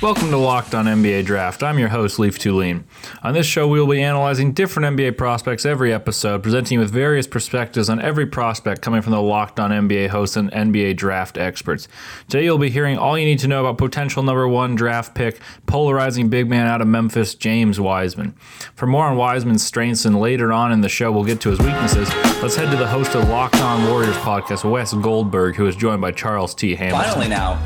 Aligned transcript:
Welcome 0.00 0.30
to 0.30 0.36
Locked 0.36 0.76
on 0.76 0.84
NBA 0.84 1.24
Draft. 1.24 1.60
I'm 1.64 1.76
your 1.76 1.88
host, 1.88 2.20
Leaf 2.20 2.38
Tulane. 2.38 2.84
On 3.24 3.34
this 3.34 3.46
show, 3.46 3.66
we 3.66 3.80
will 3.80 3.88
be 3.88 4.00
analyzing 4.00 4.52
different 4.52 4.96
NBA 4.96 5.18
prospects 5.18 5.66
every 5.66 5.92
episode, 5.92 6.40
presenting 6.40 6.76
you 6.76 6.80
with 6.80 6.92
various 6.92 7.26
perspectives 7.26 7.90
on 7.90 8.00
every 8.00 8.24
prospect 8.24 8.80
coming 8.80 9.02
from 9.02 9.10
the 9.10 9.20
Locked 9.20 9.58
on 9.58 9.72
NBA 9.72 10.10
hosts 10.10 10.36
and 10.36 10.52
NBA 10.52 10.96
draft 10.96 11.36
experts. 11.36 11.88
Today, 12.28 12.44
you'll 12.44 12.58
be 12.58 12.70
hearing 12.70 12.96
all 12.96 13.18
you 13.18 13.24
need 13.24 13.40
to 13.40 13.48
know 13.48 13.66
about 13.66 13.76
potential 13.76 14.22
number 14.22 14.46
one 14.46 14.76
draft 14.76 15.16
pick, 15.16 15.40
polarizing 15.66 16.28
big 16.28 16.48
man 16.48 16.68
out 16.68 16.80
of 16.80 16.86
Memphis, 16.86 17.34
James 17.34 17.80
Wiseman. 17.80 18.36
For 18.76 18.86
more 18.86 19.06
on 19.06 19.16
Wiseman's 19.16 19.66
strengths 19.66 20.04
and 20.04 20.20
later 20.20 20.52
on 20.52 20.70
in 20.70 20.80
the 20.80 20.88
show, 20.88 21.10
we'll 21.10 21.24
get 21.24 21.40
to 21.40 21.50
his 21.50 21.58
weaknesses. 21.58 22.08
Let's 22.40 22.54
head 22.54 22.70
to 22.70 22.76
the 22.76 22.86
host 22.86 23.16
of 23.16 23.28
Locked 23.28 23.56
on 23.56 23.90
Warriors 23.90 24.16
podcast, 24.18 24.70
Wes 24.70 24.94
Goldberg, 24.94 25.56
who 25.56 25.66
is 25.66 25.74
joined 25.74 26.00
by 26.00 26.12
Charles 26.12 26.54
T. 26.54 26.76
Hamilton. 26.76 27.04
Finally, 27.04 27.28
now 27.30 27.60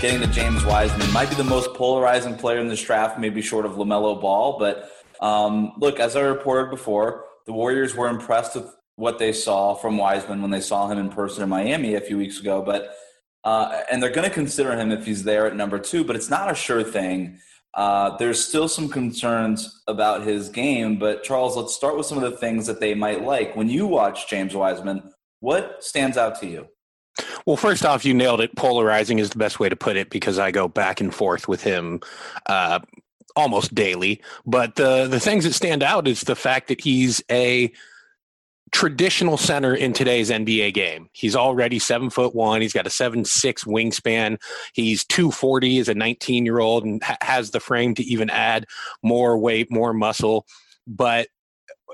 getting 0.00 0.20
to 0.20 0.28
James 0.28 0.64
Wiseman 0.64 1.12
might 1.12 1.28
be 1.28 1.34
the 1.34 1.42
most 1.42 1.74
polarizing 1.74 2.36
player 2.36 2.60
in 2.60 2.68
this 2.68 2.80
draft, 2.80 3.18
maybe 3.18 3.42
short 3.42 3.66
of 3.66 3.72
LaMelo 3.72 4.20
Ball. 4.20 4.56
But 4.56 4.92
um, 5.20 5.72
look, 5.78 5.98
as 5.98 6.14
I 6.14 6.20
reported 6.20 6.70
before, 6.70 7.24
the 7.46 7.52
Warriors 7.52 7.96
were 7.96 8.08
impressed 8.08 8.54
with 8.54 8.72
what 8.94 9.18
they 9.18 9.32
saw 9.32 9.74
from 9.74 9.96
Wiseman 9.96 10.40
when 10.40 10.52
they 10.52 10.60
saw 10.60 10.88
him 10.88 10.98
in 10.98 11.08
person 11.08 11.42
in 11.42 11.48
Miami 11.48 11.96
a 11.96 12.00
few 12.00 12.16
weeks 12.16 12.38
ago. 12.38 12.62
But 12.62 12.94
uh, 13.42 13.82
and 13.90 14.00
they're 14.00 14.10
going 14.10 14.28
to 14.28 14.34
consider 14.34 14.76
him 14.76 14.92
if 14.92 15.04
he's 15.04 15.24
there 15.24 15.46
at 15.46 15.56
number 15.56 15.80
two, 15.80 16.04
but 16.04 16.14
it's 16.14 16.30
not 16.30 16.50
a 16.50 16.54
sure 16.54 16.84
thing. 16.84 17.38
Uh, 17.74 18.16
there's 18.18 18.44
still 18.44 18.68
some 18.68 18.88
concerns 18.88 19.82
about 19.88 20.22
his 20.22 20.48
game, 20.48 20.98
but 20.98 21.24
Charles, 21.24 21.56
let's 21.56 21.74
start 21.74 21.96
with 21.96 22.06
some 22.06 22.22
of 22.22 22.30
the 22.30 22.36
things 22.36 22.66
that 22.66 22.78
they 22.78 22.94
might 22.94 23.24
like. 23.24 23.56
When 23.56 23.68
you 23.68 23.86
watch 23.86 24.28
James 24.28 24.54
Wiseman, 24.54 25.12
what 25.40 25.82
stands 25.82 26.16
out 26.16 26.38
to 26.40 26.46
you? 26.46 26.68
Well, 27.46 27.56
first 27.56 27.84
off, 27.84 28.04
you 28.04 28.14
nailed 28.14 28.40
it. 28.40 28.56
Polarizing 28.56 29.18
is 29.18 29.30
the 29.30 29.38
best 29.38 29.60
way 29.60 29.68
to 29.68 29.76
put 29.76 29.96
it 29.96 30.10
because 30.10 30.38
I 30.38 30.50
go 30.50 30.68
back 30.68 31.00
and 31.00 31.14
forth 31.14 31.48
with 31.48 31.62
him 31.62 32.00
uh, 32.46 32.80
almost 33.36 33.74
daily. 33.74 34.20
But 34.46 34.76
the 34.76 35.06
the 35.06 35.20
things 35.20 35.44
that 35.44 35.54
stand 35.54 35.82
out 35.82 36.08
is 36.08 36.22
the 36.22 36.36
fact 36.36 36.68
that 36.68 36.80
he's 36.80 37.22
a 37.30 37.72
traditional 38.70 39.36
center 39.38 39.74
in 39.74 39.92
today's 39.92 40.30
NBA 40.30 40.74
game. 40.74 41.08
He's 41.12 41.34
already 41.34 41.78
seven 41.78 42.10
foot 42.10 42.34
one. 42.34 42.60
He's 42.60 42.72
got 42.72 42.86
a 42.86 42.90
seven 42.90 43.24
six 43.24 43.64
wingspan. 43.64 44.40
He's 44.74 45.04
two 45.04 45.30
forty 45.30 45.78
as 45.78 45.88
a 45.88 45.94
nineteen 45.94 46.44
year 46.44 46.58
old 46.58 46.84
and 46.84 47.02
ha- 47.02 47.16
has 47.22 47.50
the 47.50 47.60
frame 47.60 47.94
to 47.94 48.02
even 48.02 48.30
add 48.30 48.66
more 49.02 49.38
weight, 49.38 49.70
more 49.70 49.92
muscle. 49.92 50.46
But 50.86 51.28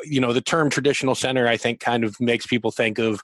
you 0.05 0.21
know, 0.21 0.33
the 0.33 0.41
term 0.41 0.71
traditional 0.71 1.15
center, 1.15 1.47
I 1.47 1.57
think, 1.57 1.81
kind 1.81 2.05
of 2.05 2.21
makes 2.21 2.47
people 2.47 2.71
think 2.71 2.99
of 2.99 3.21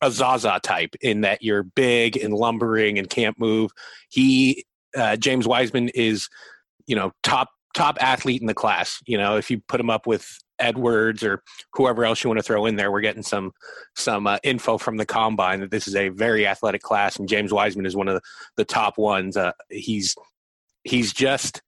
a 0.00 0.10
Zaza 0.10 0.60
type 0.62 0.94
in 1.00 1.22
that 1.22 1.42
you're 1.42 1.62
big 1.62 2.16
and 2.16 2.34
lumbering 2.34 2.98
and 2.98 3.10
can't 3.10 3.38
move. 3.38 3.70
He 4.08 4.64
uh, 4.96 5.16
James 5.16 5.46
Wiseman 5.46 5.88
is, 5.90 6.28
you 6.86 6.96
know, 6.96 7.12
top 7.22 7.50
top 7.74 7.98
athlete 8.00 8.40
in 8.40 8.46
the 8.46 8.54
class. 8.54 9.00
You 9.06 9.18
know, 9.18 9.36
if 9.36 9.50
you 9.50 9.60
put 9.68 9.80
him 9.80 9.90
up 9.90 10.06
with 10.06 10.28
Edwards 10.58 11.22
or 11.22 11.42
whoever 11.74 12.04
else 12.04 12.22
you 12.22 12.30
want 12.30 12.38
to 12.38 12.42
throw 12.42 12.66
in 12.66 12.76
there, 12.76 12.90
we're 12.90 13.00
getting 13.00 13.22
some 13.22 13.52
some 13.96 14.26
uh, 14.26 14.38
info 14.42 14.78
from 14.78 14.96
the 14.96 15.06
combine 15.06 15.60
that 15.60 15.70
this 15.70 15.88
is 15.88 15.96
a 15.96 16.08
very 16.08 16.46
athletic 16.46 16.82
class, 16.82 17.16
and 17.16 17.28
James 17.28 17.52
Wiseman 17.52 17.86
is 17.86 17.96
one 17.96 18.08
of 18.08 18.14
the, 18.14 18.20
the 18.56 18.64
top 18.64 18.98
ones. 18.98 19.36
Uh, 19.36 19.52
he's 19.68 20.14
he's 20.84 21.12
just 21.12 21.62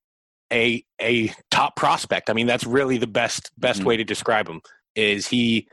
a 0.53 0.85
a 1.01 1.33
top 1.51 1.77
prospect. 1.77 2.31
I 2.31 2.33
mean, 2.33 2.47
that's 2.47 2.65
really 2.65 2.99
the 2.99 3.07
best 3.07 3.51
best 3.59 3.81
mm-hmm. 3.81 3.89
way 3.89 3.97
to 3.97 4.05
describe 4.05 4.49
him. 4.49 4.61
Is 4.97 5.29
he 5.29 5.69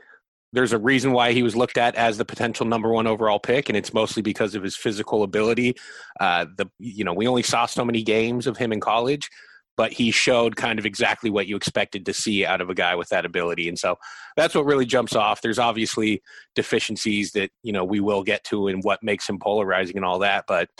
there's 0.52 0.72
a 0.72 0.78
reason 0.78 1.12
why 1.12 1.32
he 1.32 1.42
was 1.42 1.56
looked 1.56 1.76
at 1.76 1.94
as 1.94 2.16
the 2.16 2.24
potential 2.24 2.66
number 2.66 2.90
one 2.90 3.06
overall 3.06 3.38
pick, 3.38 3.68
and 3.68 3.76
it's 3.76 3.92
mostly 3.92 4.22
because 4.22 4.54
of 4.54 4.62
his 4.62 4.76
physical 4.76 5.22
ability. 5.22 5.74
Uh, 6.20 6.46
the 6.56 6.66
you 6.78 7.04
know 7.04 7.12
we 7.12 7.26
only 7.26 7.42
saw 7.42 7.66
so 7.66 7.84
many 7.84 8.02
games 8.02 8.46
of 8.46 8.56
him 8.56 8.72
in 8.72 8.80
college, 8.80 9.28
but 9.76 9.92
he 9.92 10.10
showed 10.10 10.56
kind 10.56 10.78
of 10.78 10.86
exactly 10.86 11.28
what 11.28 11.46
you 11.46 11.56
expected 11.56 12.06
to 12.06 12.14
see 12.14 12.46
out 12.46 12.60
of 12.60 12.70
a 12.70 12.74
guy 12.74 12.94
with 12.94 13.08
that 13.10 13.26
ability, 13.26 13.68
and 13.68 13.78
so 13.78 13.98
that's 14.36 14.54
what 14.54 14.64
really 14.64 14.86
jumps 14.86 15.14
off. 15.14 15.42
There's 15.42 15.58
obviously 15.58 16.22
deficiencies 16.54 17.32
that 17.32 17.50
you 17.62 17.72
know 17.72 17.84
we 17.84 18.00
will 18.00 18.22
get 18.22 18.44
to 18.44 18.68
and 18.68 18.82
what 18.82 19.02
makes 19.02 19.28
him 19.28 19.38
polarizing 19.38 19.96
and 19.96 20.04
all 20.04 20.20
that, 20.20 20.44
but 20.48 20.70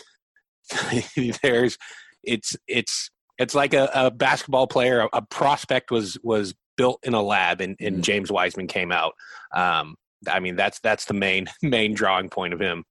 there's 1.42 1.76
it's 2.22 2.56
it's 2.66 3.10
it's 3.38 3.54
like 3.54 3.72
a, 3.72 3.88
a 3.94 4.10
basketball 4.10 4.66
player, 4.66 5.00
a, 5.00 5.08
a 5.18 5.22
prospect 5.22 5.90
was 5.90 6.18
was 6.22 6.54
built 6.78 7.00
in 7.02 7.12
a 7.12 7.20
lab 7.20 7.60
and, 7.60 7.76
and 7.80 7.96
mm-hmm. 7.96 8.02
James 8.02 8.32
Wiseman 8.32 8.68
came 8.68 8.90
out. 8.90 9.12
Um, 9.54 9.96
I 10.26 10.40
mean, 10.40 10.56
that's 10.56 10.80
that's 10.80 11.04
the 11.04 11.14
main 11.14 11.48
main 11.62 11.92
drawing 11.92 12.30
point 12.30 12.54
of 12.54 12.60
him. 12.60 12.84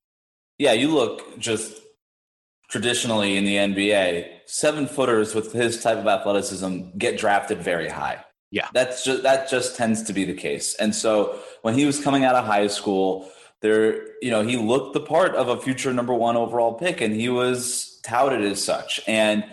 Yeah, 0.59 0.73
you 0.73 0.89
look 0.89 1.39
just 1.39 1.73
traditionally 2.69 3.37
in 3.37 3.45
the 3.45 3.55
NBA, 3.55 4.39
seven 4.45 4.87
footers 4.87 5.33
with 5.33 5.53
his 5.53 5.81
type 5.81 5.97
of 5.97 6.07
athleticism 6.07 6.97
get 6.97 7.17
drafted 7.17 7.61
very 7.61 7.89
high. 7.89 8.23
Yeah, 8.51 8.67
that's 8.73 9.03
just 9.03 9.23
that 9.23 9.49
just 9.49 9.75
tends 9.75 10.03
to 10.03 10.13
be 10.13 10.23
the 10.23 10.33
case. 10.33 10.75
And 10.75 10.93
so 10.93 11.39
when 11.63 11.73
he 11.73 11.85
was 11.85 11.99
coming 11.99 12.23
out 12.23 12.35
of 12.35 12.45
high 12.45 12.67
school, 12.67 13.29
there, 13.61 14.07
you 14.21 14.31
know, 14.31 14.43
he 14.43 14.55
looked 14.55 14.93
the 14.93 15.01
part 15.01 15.35
of 15.35 15.49
a 15.49 15.59
future 15.59 15.93
number 15.93 16.13
one 16.13 16.37
overall 16.37 16.73
pick, 16.73 17.01
and 17.01 17.13
he 17.13 17.29
was 17.29 17.99
touted 18.03 18.41
as 18.41 18.63
such. 18.63 19.01
And 19.07 19.43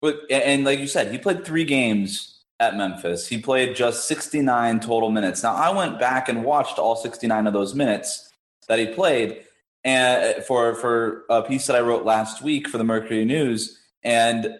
but 0.00 0.20
and 0.30 0.64
like 0.64 0.78
you 0.78 0.86
said, 0.86 1.12
he 1.12 1.18
played 1.18 1.44
three 1.44 1.64
games 1.64 2.33
at 2.60 2.76
Memphis. 2.76 3.26
He 3.26 3.38
played 3.38 3.76
just 3.76 4.06
69 4.06 4.80
total 4.80 5.10
minutes. 5.10 5.42
Now, 5.42 5.54
I 5.54 5.70
went 5.70 5.98
back 5.98 6.28
and 6.28 6.44
watched 6.44 6.78
all 6.78 6.96
69 6.96 7.46
of 7.46 7.52
those 7.52 7.74
minutes 7.74 8.32
that 8.68 8.78
he 8.78 8.86
played 8.86 9.44
and 9.84 10.42
for 10.44 10.74
for 10.76 11.24
a 11.28 11.42
piece 11.42 11.66
that 11.66 11.76
I 11.76 11.80
wrote 11.80 12.04
last 12.04 12.42
week 12.42 12.68
for 12.68 12.78
the 12.78 12.84
Mercury 12.84 13.24
News 13.24 13.78
and 14.02 14.54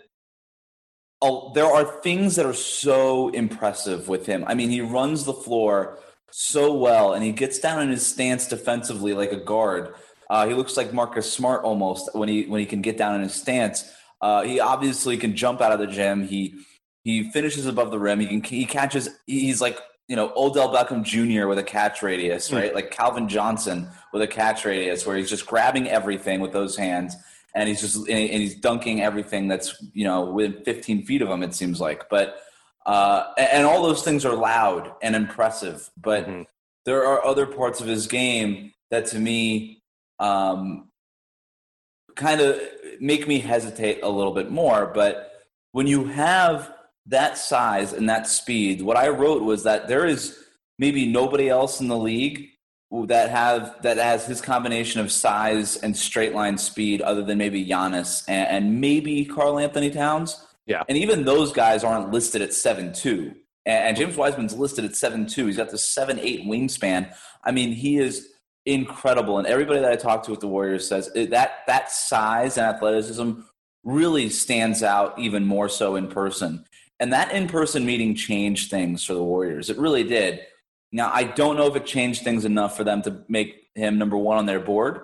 there 1.55 1.67
are 1.67 1.85
things 2.03 2.37
that 2.37 2.45
are 2.45 2.53
so 2.53 3.31
impressive 3.31 4.09
with 4.09 4.27
him. 4.27 4.45
I 4.47 4.55
mean, 4.55 4.69
he 4.69 4.83
runs 4.83 5.25
the 5.25 5.33
floor 5.33 5.99
so 6.31 6.75
well 6.75 7.15
and 7.15 7.25
he 7.25 7.33
gets 7.33 7.59
down 7.59 7.81
in 7.81 7.89
his 7.89 8.07
stance 8.07 8.47
defensively 8.47 9.15
like 9.15 9.33
a 9.33 9.41
guard. 9.41 9.95
Uh, 10.29 10.47
he 10.47 10.55
looks 10.55 10.77
like 10.77 10.93
Marcus 10.93 11.31
Smart 11.31 11.65
almost 11.65 12.15
when 12.15 12.29
he 12.29 12.45
when 12.47 12.61
he 12.61 12.67
can 12.67 12.83
get 12.83 12.99
down 12.99 13.15
in 13.15 13.23
his 13.23 13.35
stance. 13.35 13.91
Uh, 14.21 14.43
he 14.43 14.61
obviously 14.61 15.17
can 15.17 15.37
jump 15.37 15.61
out 15.61 15.73
of 15.73 15.79
the 15.79 15.87
gym. 15.87 16.27
He 16.27 16.57
he 17.05 17.31
finishes 17.31 17.67
above 17.67 17.91
the 17.91 17.99
rim. 17.99 18.21
He 18.21 18.27
can 18.27 18.43
he 18.43 18.67
catches. 18.67 19.09
He's 19.27 19.61
like 19.61 19.79
you 20.09 20.17
know 20.17 20.33
Odell 20.37 20.75
Beckham 20.75 21.05
Jr. 21.05 21.47
with 21.47 21.59
a 21.59 21.63
catch 21.63 22.03
radius, 22.03 22.51
hmm. 22.51 22.57
right? 22.57 22.73
Mm. 22.73 22.75
Like 22.75 22.91
Calvin 22.91 23.29
Johnson 23.29 23.89
with 24.13 24.23
a 24.23 24.27
catch 24.27 24.65
radius, 24.65 25.07
where 25.07 25.17
he's 25.17 25.31
just 25.31 25.47
grabbing 25.47 25.89
everything 25.89 26.41
with 26.41 26.53
those 26.53 26.77
hands, 26.77 27.15
and 27.55 27.69
he's 27.69 27.81
just 27.81 28.09
and 28.09 28.43
he's 28.43 28.57
dunking 28.57 29.03
everything 29.03 29.47
that's 29.47 29.83
you 29.93 30.05
know 30.05 30.25
within 30.25 30.65
15 30.65 31.05
feet 31.05 31.23
of 31.23 31.29
him. 31.29 31.43
It 31.43 31.55
seems 31.55 31.81
like, 31.81 32.09
but 32.09 32.41
uh, 32.87 33.33
and 33.39 33.67
all 33.67 33.83
those 33.83 34.03
things 34.03 34.25
are 34.25 34.35
loud 34.35 34.93
and 35.03 35.17
impressive. 35.17 35.91
But 35.97 36.27
mm-hmm. 36.27 36.43
there 36.85 37.07
are 37.07 37.25
other 37.25 37.47
parts 37.47 37.81
of 37.81 37.87
his 37.87 38.07
game 38.07 38.73
that, 38.91 39.07
to 39.07 39.19
me, 39.19 39.83
um, 40.19 40.91
kind 42.15 42.41
of 42.41 42.61
make 43.01 43.27
me 43.27 43.39
hesitate 43.39 44.01
a 44.03 44.09
little 44.09 44.33
bit 44.33 44.51
more. 44.51 44.87
But 44.95 45.31
when 45.73 45.87
you 45.87 46.05
have 46.05 46.73
that 47.07 47.37
size 47.39 47.93
and 47.93 48.09
that 48.09 48.27
speed, 48.27 48.83
what 48.83 48.97
I 48.97 49.09
wrote 49.09 49.43
was 49.43 49.65
that 49.65 49.89
there 49.89 50.07
is 50.07 50.39
maybe 50.79 51.07
nobody 51.07 51.49
else 51.49 51.81
in 51.81 51.89
the 51.89 51.99
league 51.99 52.49
that 53.07 53.29
have 53.31 53.83
that 53.83 53.97
has 53.97 54.25
his 54.25 54.41
combination 54.41 55.01
of 55.01 55.11
size 55.11 55.77
and 55.77 55.97
straight 55.97 56.33
line 56.33 56.57
speed 56.57 57.03
other 57.03 57.23
than 57.23 57.39
maybe 57.39 57.67
Giannis 57.67 58.23
and, 58.29 58.49
and 58.49 58.81
maybe 58.81 59.25
Karl-Anthony 59.25 59.91
Towns. 59.91 60.47
Yeah. 60.67 60.83
And 60.89 60.97
even 60.97 61.25
those 61.25 61.53
guys 61.53 61.85
aren't 61.85 62.13
listed 62.13 62.41
at 62.41 62.55
seven 62.55 62.93
two. 62.93 63.35
And 63.67 63.97
James 63.97 64.17
Wiseman's 64.17 64.57
listed 64.57 64.85
at 64.85 64.95
seven 64.95 65.27
two. 65.27 65.47
He's 65.47 65.57
got 65.57 65.71
the 65.71 65.79
seven 65.79 66.19
eight 66.21 66.45
wingspan. 66.45 67.13
I 67.43 67.51
mean, 67.51 67.73
he 67.73 67.99
is 67.99 68.29
incredible. 68.65 69.39
And 69.39 69.47
everybody 69.47 69.81
that 69.81 69.91
I 69.91 69.97
talk 69.97 70.23
to 70.25 70.31
with 70.31 70.41
the 70.41 70.49
Warriors 70.49 70.87
says 70.89 71.11
that 71.15 71.53
that 71.67 71.91
size 71.91 72.57
and 72.57 72.67
athleticism 72.67 73.33
really 73.83 74.31
stands 74.31 74.83
out 74.83 75.19
even 75.19 75.45
more 75.45 75.69
so 75.69 75.97
in 75.97 76.09
person. 76.09 76.65
And 77.01 77.13
that 77.13 77.33
in 77.33 77.49
person 77.49 77.85
meeting 77.85 78.15
changed 78.15 78.71
things 78.71 79.05
for 79.05 79.15
the 79.15 79.23
Warriors. 79.23 79.71
It 79.71 79.79
really 79.79 80.05
did. 80.05 80.41
Now, 80.93 81.11
I 81.13 81.25
don't 81.25 81.57
know 81.57 81.67
if 81.67 81.75
it 81.75 81.87
changed 81.87 82.23
things 82.23 82.45
enough 82.45 82.77
for 82.77 82.85
them 82.85 83.03
to 83.03 83.25
make 83.29 83.69
him 83.75 83.99
number 83.99 84.17
one 84.17 84.39
on 84.39 84.47
their 84.47 84.61
board, 84.61 85.01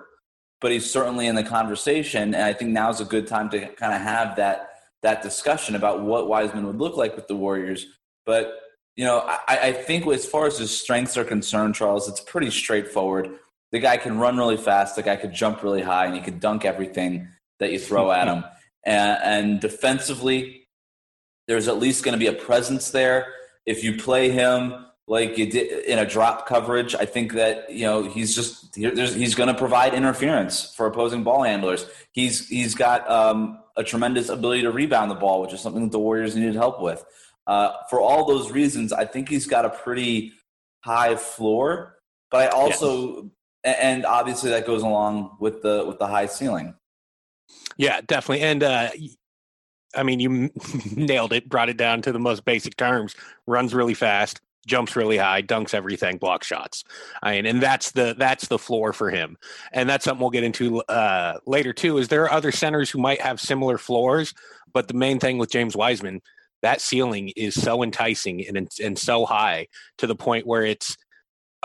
but 0.61 0.71
he's 0.71 0.89
certainly 0.89 1.27
in 1.27 1.35
the 1.35 1.43
conversation. 1.43 2.33
And 2.33 2.43
I 2.43 2.53
think 2.53 2.71
now 2.71 2.89
is 2.89 3.01
a 3.01 3.05
good 3.05 3.27
time 3.27 3.49
to 3.49 3.67
kind 3.67 3.93
of 3.93 4.01
have 4.01 4.37
that, 4.37 4.69
that 5.01 5.21
discussion 5.21 5.75
about 5.75 6.01
what 6.01 6.29
Wiseman 6.29 6.65
would 6.67 6.77
look 6.77 6.95
like 6.95 7.15
with 7.15 7.27
the 7.27 7.35
Warriors. 7.35 7.85
But, 8.25 8.57
you 8.95 9.03
know, 9.03 9.19
I, 9.27 9.57
I 9.61 9.73
think 9.73 10.07
as 10.07 10.25
far 10.25 10.47
as 10.47 10.57
his 10.57 10.71
strengths 10.71 11.17
are 11.17 11.25
concerned, 11.25 11.75
Charles, 11.75 12.07
it's 12.07 12.21
pretty 12.21 12.51
straightforward. 12.51 13.29
The 13.73 13.79
guy 13.79 13.97
can 13.97 14.17
run 14.17 14.37
really 14.37 14.57
fast, 14.57 14.95
the 14.95 15.03
guy 15.03 15.17
could 15.17 15.33
jump 15.33 15.61
really 15.61 15.81
high, 15.81 16.05
and 16.05 16.15
he 16.15 16.21
could 16.21 16.39
dunk 16.39 16.63
everything 16.63 17.27
that 17.59 17.71
you 17.71 17.79
throw 17.79 18.11
at 18.11 18.27
him. 18.27 18.43
And, 18.83 19.19
and 19.21 19.59
defensively, 19.59 20.60
there's 21.51 21.67
at 21.67 21.79
least 21.79 22.05
going 22.05 22.13
to 22.13 22.19
be 22.19 22.27
a 22.27 22.33
presence 22.33 22.91
there. 22.91 23.33
If 23.65 23.83
you 23.83 23.97
play 23.97 24.29
him 24.29 24.85
like 25.11 25.37
you 25.37 25.45
did 25.45 25.83
in 25.83 25.99
a 25.99 26.05
drop 26.05 26.47
coverage. 26.47 26.95
I 26.95 27.03
think 27.03 27.33
that 27.33 27.69
you 27.69 27.85
know 27.85 28.03
he's 28.03 28.33
just 28.33 28.73
he's 28.73 29.35
going 29.35 29.49
to 29.49 29.53
provide 29.53 29.93
interference 29.93 30.73
for 30.73 30.85
opposing 30.85 31.23
ball 31.23 31.43
handlers. 31.43 31.85
He's 32.13 32.47
he's 32.47 32.75
got 32.75 33.09
um, 33.11 33.59
a 33.75 33.83
tremendous 33.83 34.29
ability 34.29 34.61
to 34.61 34.71
rebound 34.71 35.11
the 35.11 35.15
ball, 35.15 35.41
which 35.41 35.51
is 35.51 35.59
something 35.59 35.83
that 35.83 35.91
the 35.91 35.99
Warriors 35.99 36.33
needed 36.33 36.55
help 36.55 36.81
with. 36.81 37.03
Uh, 37.45 37.73
for 37.89 37.99
all 37.99 38.25
those 38.25 38.51
reasons, 38.51 38.93
I 38.93 39.03
think 39.03 39.27
he's 39.27 39.47
got 39.47 39.65
a 39.65 39.69
pretty 39.69 40.31
high 40.85 41.17
floor. 41.17 41.97
But 42.29 42.53
I 42.53 42.55
also, 42.55 43.29
yes. 43.65 43.77
and 43.81 44.05
obviously 44.05 44.51
that 44.51 44.65
goes 44.65 44.81
along 44.81 45.35
with 45.41 45.61
the 45.61 45.83
with 45.85 45.99
the 45.99 46.07
high 46.07 46.27
ceiling. 46.27 46.75
Yeah, 47.75 47.99
definitely. 47.99 48.45
And 48.45 48.63
uh, 48.63 48.91
I 49.95 50.03
mean, 50.03 50.19
you 50.19 50.49
nailed 50.95 51.33
it. 51.33 51.49
Brought 51.49 51.69
it 51.69 51.77
down 51.77 52.01
to 52.03 52.11
the 52.11 52.19
most 52.19 52.45
basic 52.45 52.77
terms. 52.77 53.15
Runs 53.47 53.73
really 53.73 53.93
fast 53.93 54.41
jumps 54.67 54.95
really 54.95 55.17
high, 55.17 55.41
dunks 55.41 55.73
everything, 55.73 56.17
block 56.17 56.43
shots. 56.43 56.83
I 57.21 57.33
mean, 57.33 57.45
and 57.45 57.61
that's 57.61 57.91
the 57.91 58.15
that's 58.17 58.47
the 58.47 58.59
floor 58.59 58.93
for 58.93 59.09
him, 59.09 59.37
and 59.71 59.89
that's 59.89 60.05
something 60.05 60.21
we'll 60.21 60.29
get 60.29 60.43
into 60.43 60.81
uh, 60.83 61.39
later 61.45 61.73
too. 61.73 61.97
Is 61.97 62.07
there 62.07 62.23
are 62.23 62.31
other 62.31 62.51
centers 62.51 62.89
who 62.89 62.99
might 62.99 63.21
have 63.21 63.39
similar 63.39 63.77
floors, 63.77 64.33
but 64.73 64.87
the 64.87 64.93
main 64.93 65.19
thing 65.19 65.37
with 65.37 65.51
James 65.51 65.75
Wiseman, 65.75 66.21
that 66.61 66.81
ceiling 66.81 67.31
is 67.35 67.59
so 67.59 67.83
enticing 67.83 68.45
and 68.47 68.69
and 68.83 68.97
so 68.97 69.25
high 69.25 69.67
to 69.97 70.07
the 70.07 70.15
point 70.15 70.47
where 70.47 70.63
it's 70.63 70.95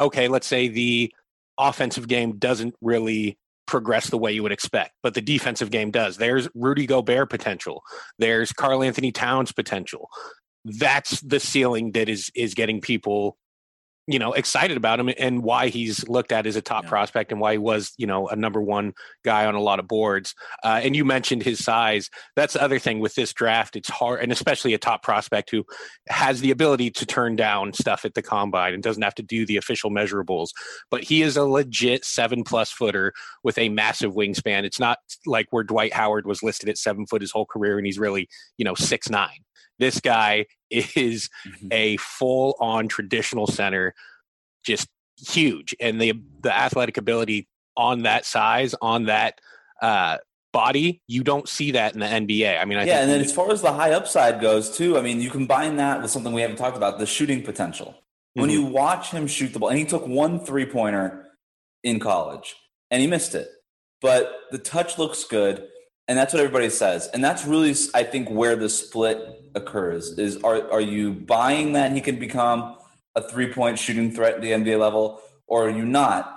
okay. 0.00 0.28
Let's 0.28 0.46
say 0.46 0.68
the 0.68 1.12
offensive 1.58 2.08
game 2.08 2.38
doesn't 2.38 2.74
really 2.80 3.38
progress 3.66 4.10
the 4.10 4.18
way 4.18 4.32
you 4.32 4.42
would 4.42 4.52
expect, 4.52 4.92
but 5.02 5.14
the 5.14 5.20
defensive 5.20 5.70
game 5.70 5.90
does. 5.90 6.16
There's 6.16 6.48
Rudy 6.54 6.86
Gobert 6.86 7.30
potential. 7.30 7.82
There's 8.18 8.52
Karl-Anthony 8.52 9.12
Towns 9.12 9.52
potential 9.52 10.08
that's 10.66 11.20
the 11.20 11.40
ceiling 11.40 11.92
that 11.92 12.08
is 12.08 12.30
is 12.34 12.54
getting 12.54 12.80
people 12.80 13.38
you 14.06 14.18
know 14.18 14.32
excited 14.32 14.76
about 14.76 15.00
him 15.00 15.10
and 15.18 15.42
why 15.42 15.68
he's 15.68 16.08
looked 16.08 16.32
at 16.32 16.46
as 16.46 16.56
a 16.56 16.62
top 16.62 16.84
yeah. 16.84 16.90
prospect 16.90 17.32
and 17.32 17.40
why 17.40 17.52
he 17.52 17.58
was 17.58 17.92
you 17.98 18.06
know 18.06 18.28
a 18.28 18.36
number 18.36 18.60
one 18.60 18.92
guy 19.24 19.46
on 19.46 19.54
a 19.54 19.60
lot 19.60 19.78
of 19.78 19.88
boards. 19.88 20.34
Uh, 20.62 20.80
and 20.82 20.94
you 20.94 21.04
mentioned 21.04 21.42
his 21.42 21.62
size. 21.62 22.08
That's 22.36 22.54
the 22.54 22.62
other 22.62 22.78
thing 22.78 23.00
with 23.00 23.14
this 23.14 23.32
draft. 23.32 23.76
It's 23.76 23.88
hard 23.88 24.20
and 24.20 24.32
especially 24.32 24.74
a 24.74 24.78
top 24.78 25.02
prospect 25.02 25.50
who 25.50 25.64
has 26.08 26.40
the 26.40 26.50
ability 26.50 26.90
to 26.92 27.06
turn 27.06 27.36
down 27.36 27.72
stuff 27.72 28.04
at 28.04 28.14
the 28.14 28.22
combine 28.22 28.74
and 28.74 28.82
doesn't 28.82 29.02
have 29.02 29.14
to 29.16 29.22
do 29.22 29.44
the 29.44 29.56
official 29.56 29.90
measurables. 29.90 30.50
But 30.90 31.02
he 31.02 31.22
is 31.22 31.36
a 31.36 31.44
legit 31.44 32.04
seven 32.04 32.44
plus 32.44 32.70
footer 32.70 33.12
with 33.42 33.58
a 33.58 33.68
massive 33.68 34.12
wingspan. 34.14 34.64
It's 34.64 34.80
not 34.80 34.98
like 35.26 35.46
where 35.50 35.64
dwight 35.64 35.92
howard 35.92 36.26
was 36.26 36.42
listed 36.42 36.68
at 36.68 36.78
seven 36.78 37.06
foot 37.06 37.22
his 37.22 37.32
whole 37.32 37.46
career 37.46 37.76
and 37.76 37.86
he's 37.86 37.98
really 37.98 38.28
you 38.56 38.64
know 38.64 38.74
six 38.74 39.10
nine 39.10 39.38
this 39.78 40.00
guy 40.00 40.46
is 40.70 41.28
mm-hmm. 41.46 41.68
a 41.70 41.96
full 41.98 42.56
on 42.60 42.88
traditional 42.88 43.46
center, 43.46 43.94
just 44.64 44.88
huge. 45.18 45.74
And 45.80 46.00
the 46.00 46.14
the 46.42 46.54
athletic 46.56 46.96
ability 46.96 47.48
on 47.76 48.02
that 48.02 48.24
size, 48.24 48.74
on 48.80 49.04
that 49.04 49.40
uh, 49.82 50.18
body, 50.52 51.02
you 51.06 51.22
don't 51.22 51.48
see 51.48 51.72
that 51.72 51.94
in 51.94 52.00
the 52.00 52.06
NBA. 52.06 52.60
I 52.60 52.64
mean, 52.64 52.78
I 52.78 52.84
yeah. 52.84 53.00
and 53.00 53.10
then 53.10 53.20
as 53.20 53.32
far 53.32 53.50
as 53.50 53.62
the 53.62 53.72
high 53.72 53.92
upside 53.92 54.40
goes, 54.40 54.76
too, 54.76 54.98
I 54.98 55.02
mean, 55.02 55.20
you 55.20 55.30
combine 55.30 55.76
that 55.76 56.02
with 56.02 56.10
something 56.10 56.32
we 56.32 56.42
haven't 56.42 56.56
talked 56.56 56.76
about: 56.76 56.98
the 56.98 57.06
shooting 57.06 57.42
potential. 57.42 57.94
When 58.34 58.50
mm-hmm. 58.50 58.60
you 58.60 58.66
watch 58.66 59.10
him 59.10 59.26
shoot 59.26 59.52
the 59.52 59.58
ball, 59.58 59.70
and 59.70 59.78
he 59.78 59.84
took 59.84 60.06
one 60.06 60.44
three 60.44 60.66
pointer 60.66 61.26
in 61.82 62.00
college, 62.00 62.54
and 62.90 63.00
he 63.00 63.06
missed 63.06 63.34
it, 63.34 63.48
but 64.00 64.32
the 64.50 64.58
touch 64.58 64.98
looks 64.98 65.24
good 65.24 65.68
and 66.08 66.16
that's 66.16 66.32
what 66.32 66.40
everybody 66.40 66.70
says. 66.70 67.08
And 67.12 67.22
that's 67.22 67.44
really 67.44 67.74
i 67.94 68.02
think 68.02 68.28
where 68.28 68.56
the 68.56 68.68
split 68.68 69.42
occurs 69.54 70.18
is 70.18 70.42
are, 70.42 70.70
are 70.70 70.80
you 70.80 71.12
buying 71.12 71.72
that 71.72 71.92
he 71.92 72.00
can 72.00 72.18
become 72.18 72.76
a 73.14 73.22
three 73.22 73.52
point 73.52 73.78
shooting 73.78 74.10
threat 74.10 74.34
at 74.34 74.42
the 74.42 74.50
nba 74.52 74.78
level 74.78 75.20
or 75.46 75.68
are 75.68 75.70
you 75.70 75.84
not? 75.84 76.32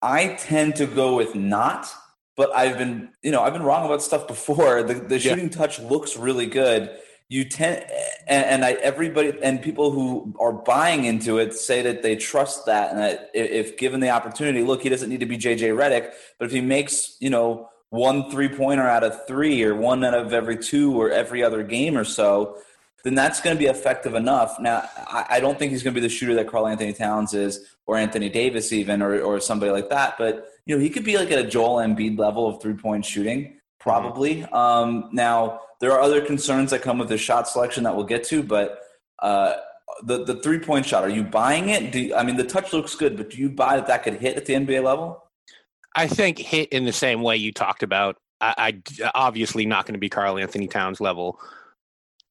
I 0.00 0.34
tend 0.34 0.76
to 0.76 0.86
go 0.86 1.16
with 1.16 1.34
not 1.34 1.92
but 2.38 2.54
i've 2.54 2.78
been 2.78 3.10
you 3.22 3.30
know 3.30 3.42
i've 3.42 3.52
been 3.52 3.64
wrong 3.64 3.84
about 3.84 4.00
stuff 4.00 4.26
before. 4.26 4.82
The, 4.82 4.94
the 4.94 5.18
shooting 5.18 5.50
touch 5.50 5.78
looks 5.80 6.16
really 6.16 6.46
good. 6.46 6.96
You 7.28 7.44
tend 7.44 7.84
and, 8.26 8.46
and, 8.46 8.64
I 8.64 8.72
everybody 8.72 9.34
and 9.42 9.60
people 9.60 9.90
who 9.90 10.34
are 10.40 10.52
buying 10.52 11.04
into 11.04 11.36
it 11.36 11.52
say 11.52 11.82
that 11.82 12.02
they 12.02 12.16
trust 12.16 12.64
that 12.64 12.90
and 12.90 12.98
that 13.00 13.30
if 13.34 13.76
given 13.76 14.00
the 14.00 14.08
opportunity, 14.08 14.62
look, 14.62 14.82
he 14.82 14.88
doesn't 14.88 15.10
need 15.10 15.20
to 15.20 15.26
be 15.26 15.36
JJ 15.36 15.76
Redick, 15.76 16.12
but 16.38 16.46
if 16.46 16.52
he 16.52 16.62
makes 16.62 17.18
you 17.20 17.28
know 17.28 17.68
one 17.90 18.30
three 18.30 18.48
pointer 18.48 18.86
out 18.86 19.04
of 19.04 19.26
three 19.26 19.62
or 19.62 19.74
one 19.74 20.04
out 20.04 20.14
of 20.14 20.32
every 20.32 20.56
two 20.56 21.00
or 21.00 21.10
every 21.10 21.42
other 21.42 21.62
game 21.62 21.96
or 21.96 22.04
so, 22.04 22.58
then 23.04 23.14
that's 23.14 23.40
going 23.40 23.56
to 23.56 23.58
be 23.58 23.66
effective 23.66 24.14
enough. 24.14 24.58
Now, 24.60 24.88
I, 24.96 25.26
I 25.30 25.40
don't 25.40 25.58
think 25.58 25.72
he's 25.72 25.82
going 25.82 25.94
to 25.94 26.00
be 26.00 26.06
the 26.06 26.12
shooter 26.12 26.34
that 26.34 26.48
Karl-Anthony 26.48 26.92
Towns 26.92 27.32
is 27.32 27.76
or 27.86 27.96
Anthony 27.96 28.28
Davis 28.28 28.72
even 28.72 29.00
or, 29.00 29.20
or 29.20 29.40
somebody 29.40 29.72
like 29.72 29.88
that. 29.88 30.16
But, 30.18 30.48
you 30.66 30.74
know, 30.74 30.82
he 30.82 30.90
could 30.90 31.04
be 31.04 31.16
like 31.16 31.30
at 31.30 31.38
a 31.38 31.48
Joel 31.48 31.76
Embiid 31.76 32.18
level 32.18 32.46
of 32.46 32.60
three 32.60 32.74
point 32.74 33.04
shooting, 33.04 33.58
probably. 33.78 34.44
Um, 34.44 35.08
now, 35.12 35.60
there 35.80 35.92
are 35.92 36.00
other 36.00 36.20
concerns 36.20 36.70
that 36.72 36.82
come 36.82 36.98
with 36.98 37.08
his 37.08 37.20
shot 37.20 37.48
selection 37.48 37.84
that 37.84 37.94
we'll 37.94 38.04
get 38.04 38.24
to, 38.24 38.42
but 38.42 38.80
uh, 39.20 39.54
the, 40.02 40.24
the 40.24 40.34
three 40.42 40.58
point 40.58 40.84
shot, 40.84 41.04
are 41.04 41.08
you 41.08 41.22
buying 41.22 41.68
it? 41.68 41.92
Do 41.92 42.00
you, 42.00 42.14
I 42.14 42.24
mean, 42.24 42.36
the 42.36 42.44
touch 42.44 42.72
looks 42.72 42.94
good, 42.94 43.16
but 43.16 43.30
do 43.30 43.38
you 43.38 43.48
buy 43.48 43.76
that 43.76 43.86
that 43.86 44.02
could 44.02 44.14
hit 44.14 44.36
at 44.36 44.44
the 44.44 44.54
NBA 44.54 44.82
level? 44.82 45.24
I 45.98 46.06
think 46.06 46.38
hit 46.38 46.68
in 46.68 46.84
the 46.84 46.92
same 46.92 47.22
way 47.22 47.36
you 47.36 47.52
talked 47.52 47.82
about. 47.82 48.16
I, 48.40 48.80
I 49.02 49.10
obviously 49.16 49.66
not 49.66 49.84
going 49.84 49.94
to 49.94 49.98
be 49.98 50.08
Karl-Anthony 50.08 50.68
Towns 50.68 51.00
level. 51.00 51.40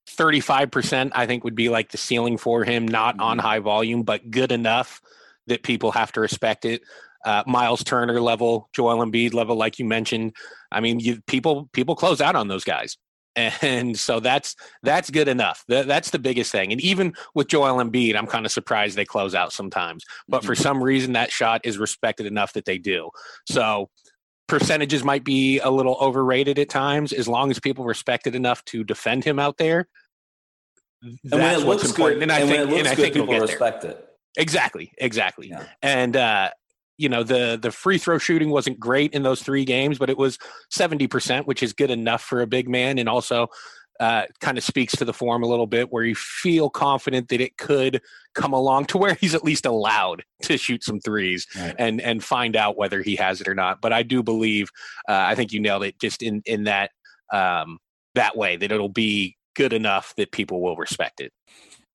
35% 0.10 1.12
I 1.14 1.26
think 1.26 1.44
would 1.44 1.54
be 1.54 1.68
like 1.68 1.92
the 1.92 1.98
ceiling 1.98 2.38
for 2.38 2.64
him, 2.64 2.88
not 2.88 3.20
on 3.20 3.38
mm-hmm. 3.38 3.46
high 3.46 3.60
volume, 3.60 4.04
but 4.04 4.32
good 4.32 4.54
enough 4.54 5.02
that 5.48 5.64
people 5.64 5.92
have 5.92 6.14
to 6.14 6.22
respect 6.22 6.64
it. 6.64 6.82
Uh, 7.26 7.44
Miles 7.46 7.84
Turner 7.84 8.22
level, 8.22 8.70
Joel 8.74 9.06
Embiid 9.06 9.34
level, 9.34 9.58
like 9.58 9.80
you 9.80 9.86
mentioned. 9.86 10.34
I 10.72 10.80
mean, 10.80 11.02
you, 11.02 11.22
people 11.28 11.70
people 11.74 11.96
close 11.96 12.22
out 12.22 12.38
on 12.38 12.48
those 12.48 12.64
guys 12.64 12.98
and 13.38 13.98
so 13.98 14.20
that's 14.20 14.56
that's 14.84 15.10
good 15.10 15.28
enough. 15.28 15.64
that's 15.68 16.10
the 16.10 16.20
biggest 16.20 16.52
thing. 16.52 16.72
And 16.72 16.82
even 16.82 17.14
with 17.36 17.48
Joel 17.48 17.84
Embiid, 17.84 18.16
I'm 18.16 18.28
kind 18.28 18.46
of 18.46 18.52
surprised 18.52 18.98
they 18.98 19.06
close 19.06 19.36
out 19.36 19.54
sometimes. 19.54 20.04
But 20.28 20.44
for 20.44 20.54
mm-hmm. 20.54 20.64
some 20.64 20.84
reason, 20.84 21.14
that 21.14 21.32
shot 21.32 21.62
is 21.64 21.78
respected 21.78 22.26
enough 22.26 22.54
that 22.54 22.66
they 22.66 22.78
do. 22.78 23.10
So 23.48 23.90
percentages 24.48 25.04
might 25.04 25.24
be 25.24 25.60
a 25.60 25.70
little 25.70 25.98
overrated 26.02 26.58
at 26.58 26.70
times, 26.70 27.14
as 27.14 27.28
long 27.28 27.52
as 27.52 27.60
people 27.60 27.86
respect 27.86 28.28
it 28.28 28.36
enough 28.36 28.64
to 28.66 28.84
defend 28.84 29.24
him 29.24 29.40
out 29.40 29.58
there. 29.58 29.88
That's 31.24 31.64
what's 31.64 31.88
important. 31.88 32.22
Good, 32.22 32.24
and 32.24 32.32
I 32.32 32.40
and 32.40 32.50
think, 32.50 32.80
and 32.80 32.88
I 32.88 32.96
think 32.96 33.14
people 33.14 33.40
respect 33.40 33.84
there. 33.84 33.92
it. 33.92 34.04
Exactly, 34.38 34.92
exactly. 34.98 35.50
Yeah. 35.50 35.64
And 35.82 36.16
uh, 36.16 36.52
you 36.98 37.10
know 37.10 37.24
the 37.24 37.58
the 37.62 37.72
free 37.72 37.98
throw 37.98 38.18
shooting 38.18 38.50
wasn't 38.50 38.80
great 38.80 39.14
in 39.14 39.24
those 39.24 39.42
three 39.42 39.66
games, 39.66 39.98
but 39.98 40.10
it 40.10 40.18
was 40.18 40.38
seventy 40.70 41.08
percent, 41.08 41.48
which 41.48 41.64
is 41.64 41.74
good 41.74 41.92
enough 41.92 42.22
for 42.22 42.42
a 42.42 42.48
big 42.48 42.68
man, 42.68 42.98
and 42.98 43.08
also 43.08 43.48
uh, 44.00 44.24
kind 44.42 44.58
of 44.58 44.64
speaks 44.64 44.96
to 44.96 45.06
the 45.06 45.14
form 45.14 45.44
a 45.44 45.48
little 45.48 45.68
bit, 45.68 45.92
where 45.92 46.04
you 46.04 46.16
feel 46.16 46.70
confident 46.70 47.30
that 47.30 47.42
it 47.42 47.58
could 47.58 48.02
come 48.36 48.54
along 48.54 48.86
to 48.86 48.98
where 48.98 49.14
he's 49.22 49.36
at 49.36 49.44
least 49.44 49.66
allowed 49.66 50.24
to 50.44 50.58
shoot 50.58 50.84
some 50.84 51.00
threes 51.00 51.48
right. 51.56 51.76
and 51.78 52.02
and 52.02 52.24
find 52.24 52.56
out 52.56 52.78
whether 52.78 53.02
he 53.02 53.16
has 53.16 53.42
it 53.42 53.48
or 53.48 53.56
not. 53.56 53.80
But 53.82 53.94
I 53.94 54.04
do 54.04 54.24
believe, 54.24 54.70
uh, 55.08 55.14
I 55.14 55.36
think 55.36 55.54
you 55.54 55.60
nailed 55.60 55.84
it, 55.84 56.00
just 56.00 56.22
in 56.22 56.42
in 56.46 56.66
that 56.66 56.92
um, 57.32 57.78
that 58.16 58.36
way 58.36 58.58
that 58.58 58.72
it'll 58.72 58.90
be 58.90 59.38
good 59.56 59.74
enough 59.74 60.14
that 60.18 60.32
people 60.32 60.62
will 60.62 60.76
respect 60.76 61.20
it. 61.20 61.32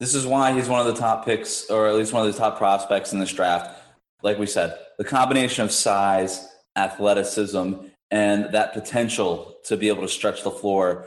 This 0.00 0.16
is 0.16 0.26
why 0.26 0.52
he's 0.52 0.68
one 0.68 0.80
of 0.80 0.86
the 0.86 1.00
top 1.00 1.24
picks, 1.24 1.70
or 1.70 1.86
at 1.86 1.94
least 1.94 2.12
one 2.12 2.26
of 2.26 2.32
the 2.32 2.38
top 2.38 2.58
prospects 2.58 3.12
in 3.12 3.20
this 3.20 3.32
draft 3.32 3.81
like 4.22 4.38
we 4.38 4.46
said, 4.46 4.78
the 4.98 5.04
combination 5.04 5.64
of 5.64 5.72
size, 5.72 6.48
athleticism, 6.76 7.74
and 8.10 8.52
that 8.52 8.72
potential 8.72 9.56
to 9.64 9.76
be 9.76 9.88
able 9.88 10.02
to 10.02 10.08
stretch 10.08 10.42
the 10.42 10.50
floor 10.50 11.06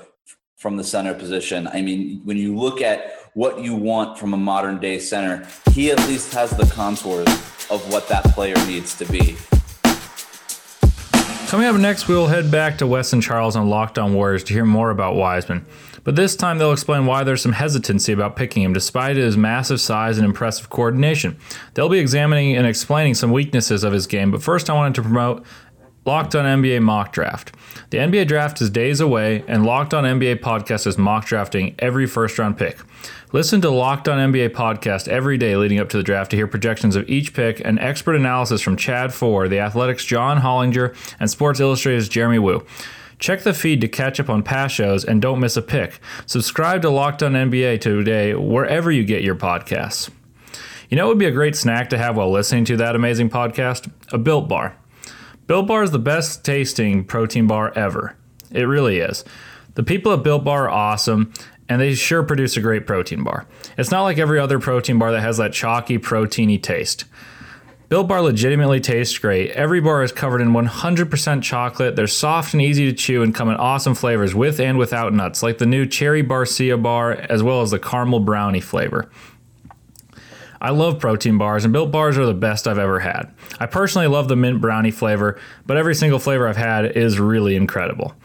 from 0.57 0.77
the 0.77 0.83
center 0.83 1.13
position. 1.13 1.67
I 1.67 1.81
mean, 1.81 2.21
when 2.23 2.37
you 2.37 2.55
look 2.55 2.81
at 2.81 3.11
what 3.33 3.59
you 3.59 3.75
want 3.75 4.17
from 4.17 4.33
a 4.33 4.37
modern 4.37 4.79
day 4.79 4.99
center, 4.99 5.47
he 5.71 5.91
at 5.91 5.99
least 6.07 6.33
has 6.33 6.51
the 6.51 6.65
contours 6.73 7.27
of 7.69 7.81
what 7.91 8.07
that 8.09 8.23
player 8.25 8.55
needs 8.65 8.95
to 8.97 9.05
be. 9.05 9.37
Coming 11.47 11.67
up 11.67 11.75
next, 11.75 12.07
we 12.07 12.15
will 12.15 12.27
head 12.27 12.49
back 12.49 12.79
to 12.79 12.87
Wes 12.87 13.13
and 13.13 13.21
Charles 13.21 13.55
on 13.55 13.69
Locked 13.69 13.99
On 13.99 14.15
Warriors 14.15 14.43
to 14.45 14.53
hear 14.53 14.65
more 14.65 14.89
about 14.89 15.15
Wiseman. 15.15 15.63
But 16.03 16.15
this 16.15 16.35
time 16.35 16.57
they'll 16.57 16.71
explain 16.71 17.05
why 17.05 17.23
there's 17.23 17.41
some 17.43 17.53
hesitancy 17.53 18.11
about 18.11 18.35
picking 18.35 18.63
him 18.63 18.73
despite 18.73 19.15
his 19.15 19.37
massive 19.37 19.79
size 19.79 20.17
and 20.17 20.25
impressive 20.25 20.71
coordination. 20.71 21.37
They'll 21.75 21.87
be 21.87 21.99
examining 21.99 22.57
and 22.57 22.65
explaining 22.65 23.13
some 23.13 23.31
weaknesses 23.31 23.83
of 23.83 23.93
his 23.93 24.07
game, 24.07 24.31
but 24.31 24.41
first 24.41 24.71
I 24.71 24.73
wanted 24.73 24.95
to 24.95 25.03
promote 25.03 25.45
Locked 26.07 26.35
on 26.35 26.45
NBA 26.45 26.83
Mock 26.83 27.11
Draft. 27.11 27.55
The 27.89 27.97
NBA 27.97 28.27
draft 28.27 28.61
is 28.61 28.69
days 28.69 28.99
away, 28.99 29.43
and 29.47 29.65
Locked 29.65 29.91
on 29.91 30.03
NBA 30.03 30.35
Podcast 30.35 30.85
is 30.85 30.99
mock 30.99 31.25
drafting 31.25 31.73
every 31.79 32.05
first 32.05 32.37
round 32.37 32.59
pick. 32.59 32.77
Listen 33.31 33.59
to 33.61 33.71
Locked 33.71 34.07
on 34.07 34.31
NBA 34.31 34.49
Podcast 34.49 35.07
every 35.07 35.39
day 35.39 35.55
leading 35.55 35.79
up 35.79 35.89
to 35.89 35.97
the 35.97 36.03
draft 36.03 36.29
to 36.29 36.37
hear 36.37 36.45
projections 36.45 36.95
of 36.95 37.09
each 37.09 37.33
pick 37.33 37.59
and 37.65 37.79
expert 37.79 38.15
analysis 38.15 38.61
from 38.61 38.77
Chad 38.77 39.15
Ford, 39.15 39.49
The 39.49 39.57
Athletic's 39.57 40.05
John 40.05 40.41
Hollinger, 40.41 40.95
and 41.19 41.27
Sports 41.27 41.59
Illustrated's 41.59 42.07
Jeremy 42.07 42.37
Woo. 42.37 42.63
Check 43.17 43.41
the 43.41 43.53
feed 43.55 43.81
to 43.81 43.87
catch 43.87 44.19
up 44.19 44.29
on 44.29 44.43
past 44.43 44.75
shows 44.75 45.03
and 45.03 45.19
don't 45.19 45.39
miss 45.39 45.57
a 45.57 45.61
pick. 45.63 45.99
Subscribe 46.27 46.83
to 46.83 46.91
Locked 46.91 47.23
On 47.23 47.33
NBA 47.33 47.81
today 47.81 48.35
wherever 48.35 48.91
you 48.91 49.03
get 49.03 49.23
your 49.23 49.35
podcasts. 49.35 50.11
You 50.87 50.97
know, 50.97 51.05
it 51.05 51.09
would 51.09 51.17
be 51.17 51.25
a 51.25 51.31
great 51.31 51.55
snack 51.55 51.89
to 51.89 51.97
have 51.97 52.15
while 52.15 52.29
listening 52.29 52.65
to 52.65 52.77
that 52.77 52.95
amazing 52.95 53.31
podcast? 53.31 53.89
A 54.13 54.19
Built 54.19 54.47
Bar. 54.47 54.77
Built 55.47 55.67
Bar 55.67 55.83
is 55.83 55.91
the 55.91 55.99
best 55.99 56.43
tasting 56.43 57.03
protein 57.03 57.45
bar 57.45 57.71
ever. 57.77 58.15
It 58.49 58.63
really 58.63 58.97
is. 58.97 59.23
The 59.75 59.83
people 59.83 60.11
at 60.11 60.23
Built 60.23 60.43
Bar 60.43 60.65
are 60.65 60.69
awesome, 60.69 61.31
and 61.69 61.79
they 61.79 61.93
sure 61.93 62.23
produce 62.23 62.57
a 62.57 62.61
great 62.61 62.87
protein 62.87 63.23
bar. 63.23 63.45
It's 63.77 63.91
not 63.91 64.03
like 64.03 64.17
every 64.17 64.39
other 64.39 64.59
protein 64.59 64.97
bar 64.97 65.11
that 65.11 65.21
has 65.21 65.37
that 65.37 65.53
chalky, 65.53 65.99
proteiny 65.99 66.61
taste. 66.61 67.05
Built 67.89 68.07
Bar 68.07 68.23
legitimately 68.23 68.79
tastes 68.79 69.19
great. 69.19 69.51
Every 69.51 69.79
bar 69.79 70.01
is 70.01 70.11
covered 70.11 70.41
in 70.41 70.49
100% 70.49 71.43
chocolate. 71.43 71.95
They're 71.95 72.07
soft 72.07 72.53
and 72.55 72.61
easy 72.61 72.89
to 72.89 72.97
chew 72.97 73.21
and 73.21 73.35
come 73.35 73.47
in 73.47 73.55
awesome 73.57 73.93
flavors 73.93 74.33
with 74.33 74.59
and 74.59 74.79
without 74.79 75.13
nuts, 75.13 75.43
like 75.43 75.59
the 75.59 75.67
new 75.67 75.85
Cherry 75.85 76.23
Barcia 76.23 76.81
bar 76.81 77.11
as 77.11 77.43
well 77.43 77.61
as 77.61 77.69
the 77.69 77.77
caramel 77.77 78.21
brownie 78.21 78.61
flavor. 78.61 79.11
I 80.65 80.71
love 80.71 80.97
protein 80.97 81.37
bars, 81.37 81.63
and 81.63 81.71
built 81.71 81.91
bars 81.91 82.17
are 82.17 82.25
the 82.25 82.33
best 82.33 82.67
I've 82.67 82.79
ever 82.79 82.99
had. 82.99 83.31
I 83.59 83.67
personally 83.67 84.07
love 84.07 84.27
the 84.27 84.35
mint 84.35 84.61
brownie 84.61 84.89
flavor, 84.89 85.39
but 85.67 85.77
every 85.77 85.93
single 85.93 86.17
flavor 86.17 86.47
I've 86.47 86.57
had 86.57 86.97
is 86.97 87.19
really 87.19 87.55
incredible. 87.55 88.15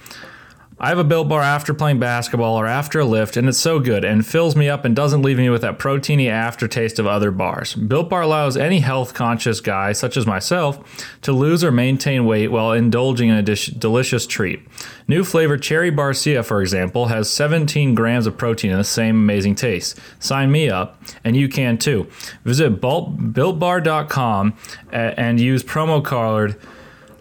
I 0.83 0.89
have 0.89 0.99
a 0.99 1.05
built 1.05 1.29
bar 1.29 1.43
after 1.43 1.75
playing 1.75 1.99
basketball 1.99 2.57
or 2.57 2.67
after 2.67 3.01
a 3.01 3.05
lift, 3.05 3.37
and 3.37 3.47
it's 3.47 3.59
so 3.59 3.81
good 3.81 4.03
and 4.03 4.27
fills 4.27 4.57
me 4.57 4.67
up 4.67 4.87
and 4.87 4.97
doesn't 4.97 5.21
leave 5.21 5.37
me 5.37 5.51
with 5.51 5.61
that 5.61 5.79
proteiny 5.79 6.31
aftertaste 6.31 6.99
of 6.99 7.07
other 7.07 7.31
bars. 7.31 7.75
Built 7.75 8.09
Bar 8.09 8.23
allows 8.23 8.57
any 8.57 8.81
health 8.81 9.13
conscious 9.13 9.61
guy, 9.61 9.93
such 9.93 10.17
as 10.17 10.27
myself, 10.27 11.07
to 11.21 11.33
lose 11.33 11.63
or 11.63 11.71
maintain 11.71 12.25
weight 12.25 12.49
while 12.49 12.73
indulging 12.73 13.29
in 13.29 13.35
a 13.35 13.43
dish- 13.43 13.67
delicious 13.67 14.27
treat. 14.27 14.67
New 15.07 15.23
flavor 15.23 15.59
Cherry 15.59 15.93
Barcia, 15.93 16.43
for 16.43 16.63
example, 16.63 17.09
has 17.09 17.29
17 17.29 17.95
grams 17.95 18.27
of 18.27 18.39
protein 18.39 18.71
and 18.71 18.81
the 18.81 18.85
same 18.85 19.17
amazing 19.17 19.57
taste. 19.57 20.01
Sign 20.19 20.51
me 20.51 20.71
up, 20.71 20.99
and 21.23 21.37
you 21.37 21.51
can 21.51 21.77
too. 21.77 22.07
Visit 22.45 22.81
builtbar.com 22.81 24.55
and 24.91 25.39
use 25.39 25.63
promo 25.63 26.03
code 26.03 26.59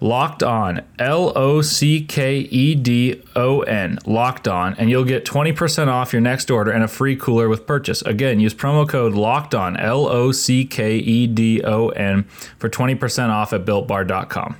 Locked 0.01 0.44
On, 0.44 0.82
L 0.98 1.38
O 1.38 1.62
C 1.62 2.01
K 2.01 2.38
E 2.39 2.75
D 2.75 3.22
O 3.36 3.62
N, 3.62 4.00
Locked 4.06 4.48
On, 4.48 4.74
and 4.75 4.89
you'll 4.89 5.03
get 5.03 5.25
20% 5.25 5.88
off 5.88 6.13
your 6.13 6.22
next 6.22 6.50
order 6.50 6.72
and 6.72 6.84
a 6.84 6.88
free 6.88 7.15
cooler 7.15 7.50
with 7.50 7.68
purchase. 7.68 8.01
Again, 8.03 8.39
use 8.39 8.53
promo 8.53 8.88
code 8.88 9.13
Locked 9.13 9.53
On, 9.53 9.75
L 9.77 10.08
O 10.08 10.32
C 10.32 10.65
K 10.65 10.98
E 10.98 11.27
D 11.27 11.62
O 11.63 11.89
N, 11.89 12.24
for 12.58 12.70
20% 12.70 13.29
off 13.29 13.53
at 13.53 13.65
builtbar.com. 13.65 14.56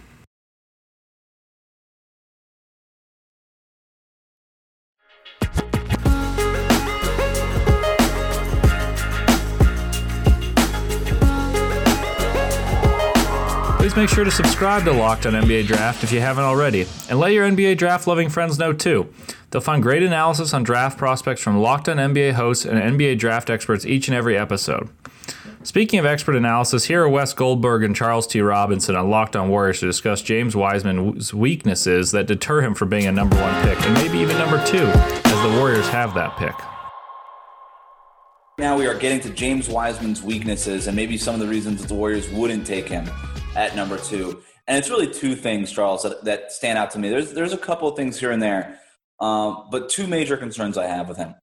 Please 13.90 13.96
make 13.96 14.10
sure 14.10 14.24
to 14.24 14.30
subscribe 14.30 14.84
to 14.84 14.92
Locked 14.92 15.26
on 15.26 15.34
NBA 15.34 15.66
Draft 15.66 16.04
if 16.04 16.12
you 16.12 16.20
haven't 16.20 16.44
already, 16.44 16.86
and 17.10 17.18
let 17.18 17.34
your 17.34 17.50
NBA 17.50 17.76
draft 17.80 18.06
loving 18.06 18.30
friends 18.30 18.60
know 18.60 18.72
too. 18.72 19.12
They'll 19.50 19.64
find 19.64 19.82
great 19.82 20.04
analysis 20.04 20.54
on 20.54 20.62
draft 20.62 20.96
prospects 20.96 21.42
from 21.42 21.58
Locked 21.58 21.90
on 21.90 21.98
NBA 21.98 22.34
hosts 22.34 22.66
and 22.66 22.80
NBA 22.80 23.18
draft 23.18 23.50
experts 23.50 23.88
each 23.88 24.08
and 24.08 24.16
every 24.16 24.38
episode. 24.38 24.90
Speaking 25.64 25.98
of 25.98 26.06
expert 26.06 26.36
analysis, 26.36 26.86
here 26.86 27.02
are 27.02 27.10
Wes 27.10 27.34
Goldberg 27.34 27.84
and 27.84 27.96
Charles 27.96 28.28
T. 28.28 28.42
Robinson 28.42 28.96
on 28.96 29.10
Locked 29.10 29.36
on 29.36 29.50
Warriors 29.50 29.80
to 29.80 29.88
discuss 29.88 30.22
James 30.22 30.56
Wiseman's 30.56 31.34
weaknesses 31.34 32.12
that 32.12 32.28
deter 32.28 32.62
him 32.62 32.76
from 32.76 32.90
being 32.90 33.08
a 33.08 33.12
number 33.12 33.38
one 33.38 33.64
pick, 33.64 33.82
and 33.82 33.94
maybe 33.96 34.20
even 34.20 34.38
number 34.38 34.64
two, 34.68 34.86
as 34.86 35.52
the 35.52 35.58
Warriors 35.58 35.90
have 35.90 36.14
that 36.14 36.38
pick. 36.38 36.54
Now 38.60 38.78
we 38.78 38.86
are 38.86 38.94
getting 38.96 39.20
to 39.22 39.32
James 39.32 39.68
Wiseman's 39.68 40.22
weaknesses 40.22 40.86
and 40.86 40.96
maybe 40.96 41.18
some 41.18 41.34
of 41.34 41.42
the 41.42 41.48
reasons 41.48 41.82
that 41.82 41.88
the 41.88 41.96
Warriors 41.96 42.30
wouldn't 42.30 42.68
take 42.68 42.88
him 42.88 43.10
at 43.56 43.76
number 43.76 43.98
two. 43.98 44.42
And 44.68 44.78
it's 44.78 44.90
really 44.90 45.12
two 45.12 45.36
things, 45.36 45.72
Charles, 45.72 46.04
that, 46.04 46.24
that 46.26 46.52
stand 46.52 46.78
out 46.78 46.92
to 46.92 47.00
me. 47.00 47.10
There's 47.10 47.34
there's 47.34 47.54
a 47.54 47.58
couple 47.58 47.88
of 47.88 47.96
things 47.96 48.20
here 48.20 48.32
and 48.32 48.42
there, 48.42 48.80
um, 49.20 49.68
but 49.72 49.90
two 49.90 50.06
major 50.06 50.38
concerns 50.38 50.78
I 50.78 50.86
have 50.86 51.10
with 51.10 51.18
him. 51.18 51.34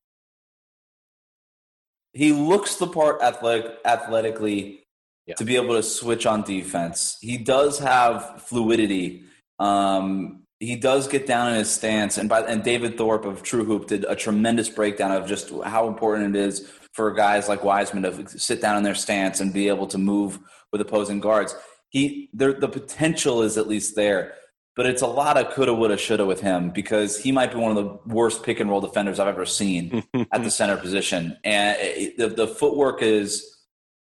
He 2.12 2.32
looks 2.32 2.76
the 2.76 2.86
part 2.86 3.20
athletic, 3.20 3.78
athletically 3.84 4.84
yeah. 5.26 5.34
to 5.34 5.44
be 5.44 5.56
able 5.56 5.74
to 5.74 5.82
switch 5.82 6.24
on 6.24 6.42
defense. 6.42 7.18
He 7.20 7.36
does 7.36 7.78
have 7.80 8.42
fluidity. 8.42 9.24
Um, 9.58 10.44
he 10.60 10.76
does 10.76 11.08
get 11.08 11.26
down 11.26 11.50
in 11.50 11.58
his 11.58 11.70
stance, 11.70 12.16
and 12.16 12.28
by 12.28 12.42
and 12.42 12.62
David 12.62 12.96
Thorpe 12.96 13.24
of 13.24 13.42
True 13.42 13.64
Hoop 13.64 13.88
did 13.88 14.06
a 14.08 14.14
tremendous 14.14 14.68
breakdown 14.68 15.10
of 15.10 15.26
just 15.26 15.52
how 15.64 15.88
important 15.88 16.34
it 16.34 16.38
is 16.38 16.70
for 16.92 17.12
guys 17.12 17.48
like 17.48 17.64
Wiseman 17.64 18.04
to 18.04 18.38
sit 18.38 18.62
down 18.62 18.78
in 18.78 18.82
their 18.82 18.94
stance 18.94 19.40
and 19.40 19.52
be 19.52 19.68
able 19.68 19.86
to 19.88 19.98
move 19.98 20.38
with 20.72 20.80
opposing 20.80 21.20
guards 21.20 21.54
he 21.88 22.30
there 22.32 22.52
the 22.52 22.68
potential 22.68 23.42
is 23.42 23.56
at 23.56 23.68
least 23.68 23.96
there 23.96 24.34
but 24.76 24.84
it's 24.84 25.00
a 25.00 25.06
lot 25.06 25.38
of 25.38 25.52
coulda, 25.54 25.74
woulda, 25.74 25.96
shoulda 25.96 26.26
with 26.26 26.40
him 26.40 26.70
because 26.70 27.18
he 27.18 27.32
might 27.32 27.50
be 27.50 27.58
one 27.58 27.76
of 27.76 27.82
the 27.82 27.98
worst 28.14 28.42
pick 28.42 28.60
and 28.60 28.68
roll 28.68 28.82
defenders 28.82 29.18
I've 29.18 29.26
ever 29.26 29.46
seen 29.46 30.04
at 30.32 30.44
the 30.44 30.50
center 30.50 30.76
position. 30.76 31.38
And 31.44 31.78
it, 31.80 32.18
the, 32.18 32.28
the 32.28 32.46
footwork 32.46 33.02
is 33.02 33.56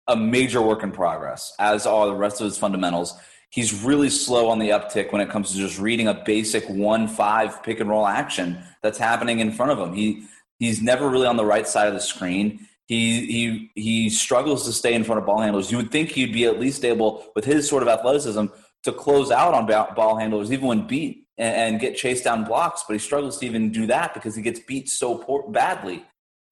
a 0.06 0.14
major 0.14 0.60
work 0.60 0.82
in 0.82 0.92
progress, 0.92 1.54
as 1.58 1.86
are 1.86 2.06
the 2.06 2.14
rest 2.14 2.40
of 2.40 2.44
his 2.44 2.58
fundamentals. 2.58 3.14
He's 3.50 3.82
really 3.82 4.10
slow 4.10 4.50
on 4.50 4.58
the 4.58 4.68
uptick 4.68 5.10
when 5.10 5.22
it 5.22 5.30
comes 5.30 5.52
to 5.52 5.56
just 5.56 5.78
reading 5.78 6.06
a 6.06 6.14
basic 6.14 6.68
one-five 6.68 7.62
pick 7.62 7.80
and 7.80 7.88
roll 7.88 8.06
action 8.06 8.62
that's 8.82 8.98
happening 8.98 9.40
in 9.40 9.52
front 9.52 9.72
of 9.72 9.78
him. 9.78 9.94
He 9.94 10.26
he's 10.58 10.82
never 10.82 11.08
really 11.08 11.26
on 11.26 11.38
the 11.38 11.46
right 11.46 11.66
side 11.66 11.88
of 11.88 11.94
the 11.94 12.00
screen. 12.00 12.66
He 12.88 13.26
he 13.26 13.70
he 13.74 14.10
struggles 14.10 14.64
to 14.64 14.72
stay 14.72 14.94
in 14.94 15.04
front 15.04 15.20
of 15.20 15.26
ball 15.26 15.40
handlers. 15.40 15.70
You 15.70 15.76
would 15.76 15.92
think 15.92 16.08
he'd 16.08 16.32
be 16.32 16.46
at 16.46 16.58
least 16.58 16.86
able, 16.86 17.26
with 17.36 17.44
his 17.44 17.68
sort 17.68 17.82
of 17.82 17.88
athleticism, 17.88 18.46
to 18.84 18.92
close 18.92 19.30
out 19.30 19.52
on 19.52 19.66
ball 19.94 20.16
handlers 20.16 20.50
even 20.50 20.66
when 20.66 20.86
beat 20.86 21.26
and, 21.36 21.74
and 21.74 21.80
get 21.80 21.96
chased 21.96 22.24
down 22.24 22.44
blocks. 22.44 22.84
But 22.86 22.94
he 22.94 22.98
struggles 22.98 23.38
to 23.38 23.46
even 23.46 23.70
do 23.70 23.86
that 23.86 24.14
because 24.14 24.34
he 24.34 24.40
gets 24.40 24.60
beat 24.60 24.88
so 24.88 25.18
poor, 25.18 25.50
badly. 25.50 26.02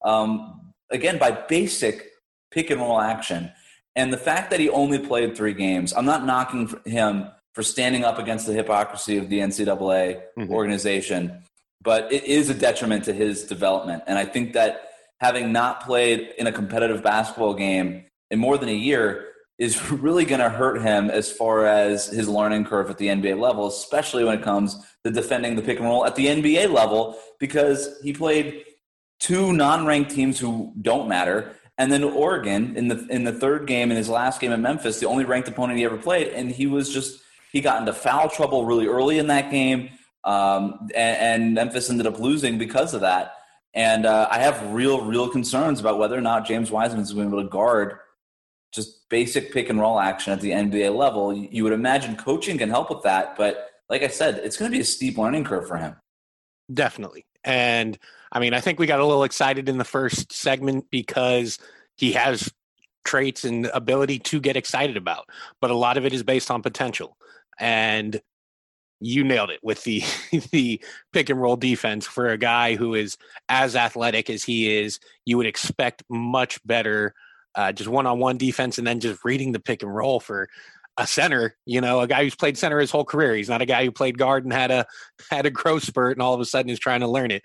Um, 0.05 0.73
again, 0.91 1.19
by 1.19 1.31
basic 1.31 2.11
pick 2.51 2.69
and 2.69 2.83
roll 2.83 3.01
action, 3.01 3.51
and 3.95 4.13
the 4.13 4.19
fact 4.19 4.51
that 4.51 4.61
he 4.61 4.69
only 4.69 4.99
played 4.99 5.35
three 5.35 5.55
games, 5.55 5.95
I'm 5.95 6.05
not 6.05 6.27
knocking 6.27 6.71
him 6.85 7.29
for 7.55 7.63
standing 7.63 8.05
up 8.05 8.19
against 8.19 8.47
the 8.47 8.53
hypocrisy 8.53 9.17
of 9.17 9.31
the 9.31 9.39
NCAA 9.39 10.21
mm-hmm. 10.39 10.53
organization, 10.53 11.43
but 11.81 12.13
it 12.13 12.25
is 12.25 12.51
a 12.51 12.55
detriment 12.55 13.05
to 13.05 13.15
his 13.15 13.45
development. 13.45 14.03
And 14.07 14.19
I 14.19 14.27
think 14.27 14.53
that 14.53 14.86
having 15.21 15.53
not 15.53 15.85
played 15.85 16.33
in 16.39 16.47
a 16.47 16.53
competitive 16.53 17.03
basketball 17.03 17.55
game 17.55 18.05
in 18.31 18.39
more 18.39 18.59
than 18.59 18.69
a 18.69 18.75
year 18.75 19.27
is 19.59 19.91
really 19.91 20.25
going 20.25 20.41
to 20.41 20.49
hurt 20.49 20.83
him 20.83 21.11
as 21.11 21.33
far 21.33 21.67
as 21.67 22.07
his 22.07 22.29
learning 22.29 22.65
curve 22.65 22.91
at 22.91 22.99
the 22.99 23.09
NBA 23.09 23.39
level, 23.39 23.67
especially 23.67 24.25
when 24.25 24.39
it 24.39 24.45
comes 24.45 24.77
to 25.05 25.11
defending 25.11 25.57
the 25.57 25.63
pick 25.63 25.79
and 25.79 25.87
roll 25.87 26.07
at 26.07 26.17
the 26.17 26.27
NBA 26.27 26.73
level, 26.73 27.19
because 27.39 27.99
he 28.03 28.13
played 28.13 28.65
two 29.19 29.53
non-ranked 29.53 30.11
teams 30.11 30.39
who 30.39 30.73
don't 30.83 31.09
matter, 31.09 31.57
and 31.79 31.91
then 31.91 32.05
Oregon 32.05 32.77
in 32.77 32.89
the 32.89 33.07
in 33.09 33.25
the 33.25 33.33
third 33.33 33.67
game 33.67 33.91
in 33.91 33.97
his 33.97 34.09
last 34.09 34.41
game 34.41 34.53
at 34.53 34.61
Memphis, 34.61 35.01
the 35.01 35.07
only 35.07 35.25
ranked 35.25 35.49
opponent 35.49 35.79
he 35.79 35.85
ever 35.85 35.97
played, 35.97 36.29
and 36.29 36.51
he 36.51 36.67
was 36.67 36.93
just 36.93 37.21
he 37.53 37.61
got 37.61 37.81
into 37.81 37.93
foul 37.93 38.29
trouble 38.29 38.65
really 38.65 38.87
early 38.87 39.19
in 39.19 39.27
that 39.29 39.51
game, 39.51 39.91
um, 40.25 40.89
and, 40.95 41.19
and 41.19 41.55
Memphis 41.55 41.91
ended 41.91 42.07
up 42.07 42.19
losing 42.19 42.59
because 42.59 42.95
of 42.95 43.03
that. 43.03 43.36
And 43.77 44.07
uh, 44.07 44.27
I 44.31 44.39
have 44.39 44.73
real, 44.73 45.05
real 45.05 45.29
concerns 45.29 45.81
about 45.81 45.99
whether 45.99 46.17
or 46.17 46.23
not 46.23 46.47
James 46.47 46.71
Wiseman 46.71 47.03
is 47.03 47.13
going 47.13 47.27
to 47.27 47.31
be 47.31 47.39
able 47.39 47.47
to 47.47 47.53
guard 47.53 47.99
just 48.73 49.07
basic 49.11 49.53
pick 49.53 49.69
and 49.69 49.79
roll 49.79 50.01
action 50.01 50.33
at 50.33 50.41
the 50.41 50.51
NBA 50.51 50.97
level. 50.97 51.33
You 51.33 51.63
would 51.63 51.75
imagine 51.75 52.17
coaching 52.17 52.57
can 52.57 52.71
help 52.71 52.89
with 52.89 53.03
that, 53.03 53.37
but 53.37 53.69
like 53.91 54.03
I 54.03 54.09
said, 54.09 54.37
it's 54.43 54.57
going 54.57 54.71
to 54.71 54.75
be 54.75 54.81
a 54.81 54.85
steep 54.85 55.19
learning 55.19 55.45
curve 55.45 55.69
for 55.69 55.77
him. 55.77 55.95
Definitely. 56.73 57.27
And 57.45 57.99
I 58.33 58.41
mean, 58.41 58.55
I 58.55 58.61
think 58.61 58.79
we 58.79 58.87
got 58.87 58.99
a 58.99 59.05
little 59.05 59.25
excited 59.25 59.69
in 59.69 59.77
the 59.77 59.85
first 59.85 60.33
segment 60.33 60.87
because 60.91 61.59
he 61.97 62.13
has 62.13 62.53
traits 63.05 63.45
and 63.45 63.67
ability 63.67 64.19
to 64.21 64.41
get 64.41 64.57
excited 64.57 64.97
about, 64.97 65.29
but 65.61 65.71
a 65.71 65.77
lot 65.77 65.99
of 65.99 66.07
it 66.07 66.15
is 66.15 66.23
based 66.23 66.51
on 66.51 66.63
potential. 66.63 67.17
And 67.59 68.21
you 69.01 69.25
nailed 69.25 69.51
it 69.51 69.61
with 69.63 69.83
the 69.85 70.03
the 70.53 70.83
pick 71.13 71.31
and 71.31 71.41
roll 71.41 71.57
defense 71.57 72.07
for 72.07 72.29
a 72.29 72.39
guy 72.39 72.77
who 72.77 72.95
is 72.95 73.17
as 73.49 73.77
athletic 73.77 74.31
as 74.31 74.45
he 74.45 74.79
is. 74.79 75.01
You 75.25 75.37
would 75.37 75.47
expect 75.47 76.03
much 76.09 76.65
better, 76.67 77.15
uh, 77.55 77.73
just 77.73 77.89
one 77.89 78.07
on 78.07 78.19
one 78.19 78.39
defense, 78.39 78.79
and 78.79 78.87
then 78.87 79.01
just 79.01 79.25
reading 79.25 79.53
the 79.53 79.61
pick 79.61 79.83
and 79.83 79.95
roll 79.95 80.21
for 80.21 80.49
a 80.99 81.07
center. 81.07 81.57
You 81.67 81.81
know, 81.81 82.01
a 82.01 82.07
guy 82.07 82.25
who's 82.25 82.35
played 82.35 82.59
center 82.59 82.79
his 82.79 82.91
whole 82.91 83.05
career. 83.05 83.35
He's 83.35 83.49
not 83.49 83.63
a 83.63 83.67
guy 83.67 83.85
who 83.85 83.93
played 83.93 84.19
guard 84.19 84.45
and 84.45 84.53
had 84.53 84.71
a 84.71 84.87
had 85.31 85.47
a 85.47 85.51
growth 85.51 85.85
spurt, 85.85 86.17
and 86.17 86.23
all 86.23 86.35
of 86.35 86.41
a 86.41 86.47
sudden 86.47 86.71
is 86.71 86.79
trying 86.79 87.01
to 87.01 87.09
learn 87.09 87.31
it. 87.31 87.45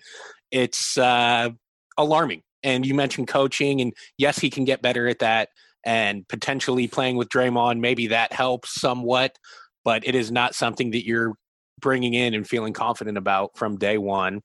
It's 0.50 0.96
uh, 0.98 1.50
alarming. 1.96 2.42
And 2.64 2.86
you 2.86 2.94
mentioned 2.94 3.26
coaching, 3.26 3.80
and 3.80 3.92
yes, 4.18 4.38
he 4.38 4.48
can 4.48 4.64
get 4.64 4.82
better 4.82 5.08
at 5.08 5.18
that. 5.18 5.48
And 5.84 6.28
potentially 6.28 6.86
playing 6.86 7.16
with 7.16 7.28
Draymond, 7.28 7.80
maybe 7.80 8.06
that 8.08 8.32
helps 8.32 8.80
somewhat 8.80 9.36
but 9.84 10.06
it 10.06 10.14
is 10.14 10.30
not 10.30 10.54
something 10.54 10.90
that 10.92 11.06
you're 11.06 11.34
bringing 11.82 12.14
in 12.14 12.32
and 12.32 12.48
feeling 12.48 12.72
confident 12.72 13.18
about 13.18 13.56
from 13.56 13.76
day 13.76 13.98
one. 13.98 14.40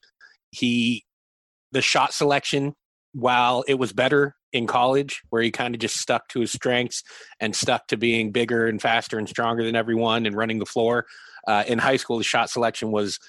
He, 0.51 1.05
the 1.71 1.81
shot 1.81 2.13
selection, 2.13 2.73
while 3.13 3.63
it 3.67 3.75
was 3.75 3.93
better 3.93 4.35
in 4.51 4.67
college, 4.67 5.21
where 5.29 5.41
he 5.41 5.51
kind 5.51 5.73
of 5.73 5.79
just 5.79 5.97
stuck 5.97 6.27
to 6.29 6.39
his 6.39 6.51
strengths 6.51 7.03
and 7.39 7.55
stuck 7.55 7.87
to 7.87 7.97
being 7.97 8.31
bigger 8.31 8.67
and 8.67 8.81
faster 8.81 9.17
and 9.17 9.29
stronger 9.29 9.63
than 9.63 9.75
everyone 9.75 10.25
and 10.25 10.35
running 10.35 10.59
the 10.59 10.65
floor. 10.65 11.05
Uh, 11.47 11.63
in 11.67 11.79
high 11.79 11.97
school, 11.97 12.17
the 12.17 12.23
shot 12.23 12.49
selection 12.49 12.91
was 12.91 13.19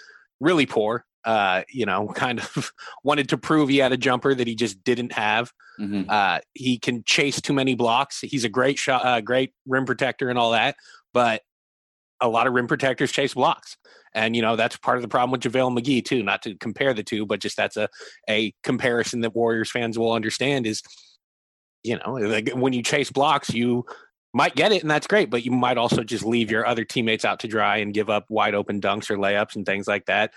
really 0.40 0.66
poor. 0.66 1.04
Uh, 1.24 1.62
you 1.68 1.84
know, 1.84 2.08
kind 2.14 2.40
of 2.40 2.72
wanted 3.04 3.28
to 3.28 3.38
prove 3.38 3.68
he 3.68 3.78
had 3.78 3.92
a 3.92 3.96
jumper 3.96 4.34
that 4.34 4.46
he 4.46 4.54
just 4.54 4.82
didn't 4.84 5.12
have. 5.12 5.52
Mm-hmm. 5.78 6.08
Uh, 6.08 6.38
he 6.54 6.78
can 6.78 7.02
chase 7.04 7.40
too 7.40 7.52
many 7.52 7.74
blocks. 7.74 8.20
He's 8.20 8.44
a 8.44 8.48
great 8.48 8.78
shot, 8.78 9.04
uh, 9.04 9.20
great 9.20 9.52
rim 9.66 9.84
protector 9.84 10.28
and 10.28 10.38
all 10.38 10.52
that, 10.52 10.76
but 11.12 11.42
a 12.20 12.28
lot 12.28 12.46
of 12.46 12.52
rim 12.52 12.66
protectors 12.66 13.12
chase 13.12 13.34
blocks. 13.34 13.76
And 14.14 14.34
you 14.34 14.42
know 14.42 14.56
that's 14.56 14.76
part 14.76 14.96
of 14.96 15.02
the 15.02 15.08
problem 15.08 15.30
with 15.30 15.42
JaVale 15.42 15.78
McGee 15.78 16.04
too. 16.04 16.22
Not 16.22 16.42
to 16.42 16.54
compare 16.56 16.94
the 16.94 17.02
two, 17.02 17.26
but 17.26 17.40
just 17.40 17.56
that's 17.56 17.76
a 17.76 17.88
a 18.28 18.54
comparison 18.62 19.20
that 19.20 19.34
Warriors 19.34 19.70
fans 19.70 19.98
will 19.98 20.12
understand. 20.12 20.66
Is 20.66 20.82
you 21.84 21.98
know 21.98 22.12
like 22.14 22.50
when 22.50 22.72
you 22.72 22.82
chase 22.82 23.10
blocks, 23.10 23.50
you 23.50 23.84
might 24.34 24.54
get 24.54 24.72
it 24.72 24.82
and 24.82 24.90
that's 24.90 25.06
great, 25.06 25.30
but 25.30 25.44
you 25.44 25.50
might 25.50 25.78
also 25.78 26.02
just 26.02 26.24
leave 26.24 26.50
your 26.50 26.66
other 26.66 26.84
teammates 26.84 27.24
out 27.24 27.40
to 27.40 27.48
dry 27.48 27.78
and 27.78 27.94
give 27.94 28.10
up 28.10 28.26
wide 28.28 28.54
open 28.54 28.80
dunks 28.80 29.10
or 29.10 29.16
layups 29.16 29.56
and 29.56 29.64
things 29.64 29.86
like 29.86 30.06
that. 30.06 30.32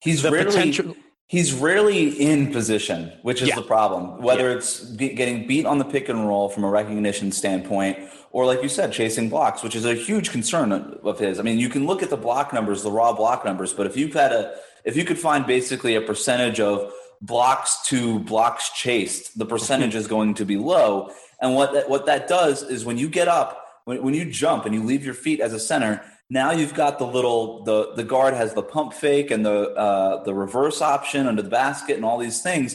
He's 0.00 0.22
the 0.22 0.30
rarely 0.30 0.46
potential- 0.46 0.96
he's 1.32 1.54
rarely 1.54 2.10
in 2.10 2.52
position, 2.52 3.10
which 3.22 3.40
is 3.40 3.48
yeah. 3.48 3.54
the 3.54 3.62
problem. 3.62 4.20
Whether 4.20 4.50
yeah. 4.50 4.56
it's 4.56 4.84
getting 4.90 5.46
beat 5.46 5.64
on 5.64 5.78
the 5.78 5.84
pick 5.84 6.10
and 6.10 6.28
roll 6.28 6.50
from 6.50 6.62
a 6.62 6.68
recognition 6.68 7.32
standpoint, 7.32 7.98
or 8.32 8.44
like 8.44 8.62
you 8.62 8.68
said, 8.68 8.92
chasing 8.92 9.30
blocks, 9.30 9.62
which 9.62 9.74
is 9.74 9.86
a 9.86 9.94
huge 9.94 10.30
concern 10.30 10.72
of 10.72 11.18
his. 11.18 11.40
I 11.40 11.42
mean, 11.42 11.58
you 11.58 11.70
can 11.70 11.86
look 11.86 12.02
at 12.02 12.10
the 12.10 12.18
block 12.18 12.52
numbers, 12.52 12.82
the 12.82 12.90
raw 12.90 13.14
block 13.14 13.46
numbers, 13.46 13.72
but 13.72 13.86
if 13.86 13.96
you've 13.96 14.12
had 14.12 14.30
a, 14.32 14.54
if 14.84 14.94
you 14.94 15.06
could 15.06 15.18
find 15.18 15.46
basically 15.46 15.94
a 15.94 16.02
percentage 16.02 16.60
of 16.60 16.92
blocks 17.22 17.88
to 17.88 18.18
blocks 18.18 18.68
chased, 18.68 19.38
the 19.38 19.46
percentage 19.46 19.94
is 20.02 20.06
going 20.06 20.34
to 20.34 20.44
be 20.44 20.58
low. 20.58 21.12
And 21.40 21.54
what 21.54 21.72
that, 21.72 21.88
what 21.88 22.04
that 22.06 22.28
does 22.28 22.62
is 22.62 22.84
when 22.84 22.98
you 22.98 23.08
get 23.08 23.28
up, 23.28 23.66
when, 23.86 24.02
when 24.02 24.12
you 24.12 24.30
jump 24.30 24.66
and 24.66 24.74
you 24.74 24.84
leave 24.84 25.02
your 25.02 25.14
feet 25.14 25.40
as 25.40 25.54
a 25.54 25.60
center, 25.60 26.04
now 26.32 26.50
you've 26.50 26.72
got 26.72 26.98
the 26.98 27.06
little 27.06 27.62
the 27.62 27.92
the 27.94 28.02
guard 28.02 28.32
has 28.32 28.54
the 28.54 28.62
pump 28.62 28.94
fake 28.94 29.30
and 29.30 29.44
the 29.44 29.70
uh, 29.74 30.24
the 30.24 30.32
reverse 30.32 30.80
option 30.80 31.26
under 31.26 31.42
the 31.42 31.50
basket 31.50 31.96
and 31.96 32.06
all 32.06 32.16
these 32.16 32.40
things. 32.40 32.74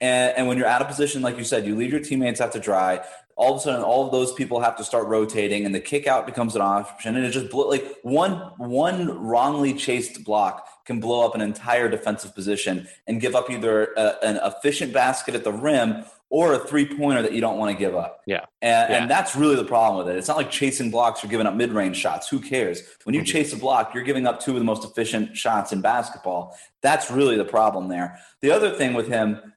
And, 0.00 0.36
and 0.36 0.46
when 0.46 0.56
you're 0.56 0.68
out 0.68 0.80
of 0.80 0.86
position, 0.86 1.20
like 1.20 1.36
you 1.36 1.42
said, 1.42 1.66
you 1.66 1.74
leave 1.74 1.90
your 1.90 2.00
teammates 2.00 2.40
out 2.40 2.52
to 2.52 2.60
dry. 2.60 3.04
All 3.34 3.54
of 3.54 3.60
a 3.60 3.62
sudden, 3.62 3.82
all 3.82 4.06
of 4.06 4.12
those 4.12 4.32
people 4.32 4.60
have 4.60 4.76
to 4.76 4.84
start 4.84 5.08
rotating, 5.08 5.66
and 5.66 5.74
the 5.74 5.80
kick 5.80 6.06
out 6.06 6.26
becomes 6.26 6.54
an 6.54 6.62
option. 6.62 7.16
And 7.16 7.26
it 7.26 7.30
just 7.30 7.52
like 7.52 7.84
one 8.02 8.34
one 8.58 9.08
wrongly 9.18 9.74
chased 9.74 10.22
block 10.22 10.68
can 10.86 11.00
blow 11.00 11.26
up 11.26 11.34
an 11.34 11.40
entire 11.40 11.88
defensive 11.88 12.36
position 12.36 12.86
and 13.08 13.20
give 13.20 13.34
up 13.34 13.50
either 13.50 13.94
a, 13.96 14.14
an 14.22 14.38
efficient 14.44 14.92
basket 14.92 15.34
at 15.34 15.42
the 15.42 15.52
rim 15.52 16.04
or 16.32 16.54
a 16.54 16.58
three 16.58 16.86
pointer 16.86 17.20
that 17.20 17.34
you 17.34 17.42
don't 17.42 17.58
want 17.58 17.70
to 17.70 17.78
give 17.78 17.94
up. 17.94 18.22
Yeah. 18.26 18.46
And, 18.62 18.90
yeah. 18.90 19.02
and, 19.02 19.10
that's 19.10 19.36
really 19.36 19.54
the 19.54 19.66
problem 19.66 20.02
with 20.02 20.14
it. 20.14 20.18
It's 20.18 20.28
not 20.28 20.38
like 20.38 20.50
chasing 20.50 20.90
blocks 20.90 21.22
or 21.22 21.28
giving 21.28 21.46
up 21.46 21.54
mid 21.54 21.72
range 21.72 21.98
shots. 21.98 22.26
Who 22.26 22.40
cares? 22.40 22.82
When 23.04 23.14
you 23.14 23.20
mm-hmm. 23.20 23.26
chase 23.26 23.52
a 23.52 23.56
block, 23.56 23.92
you're 23.92 24.02
giving 24.02 24.26
up 24.26 24.40
two 24.40 24.52
of 24.52 24.58
the 24.58 24.64
most 24.64 24.82
efficient 24.82 25.36
shots 25.36 25.72
in 25.72 25.82
basketball. 25.82 26.56
That's 26.80 27.10
really 27.10 27.36
the 27.36 27.44
problem 27.44 27.88
there. 27.88 28.18
The 28.40 28.50
other 28.50 28.70
thing 28.70 28.94
with 28.94 29.08
him 29.08 29.52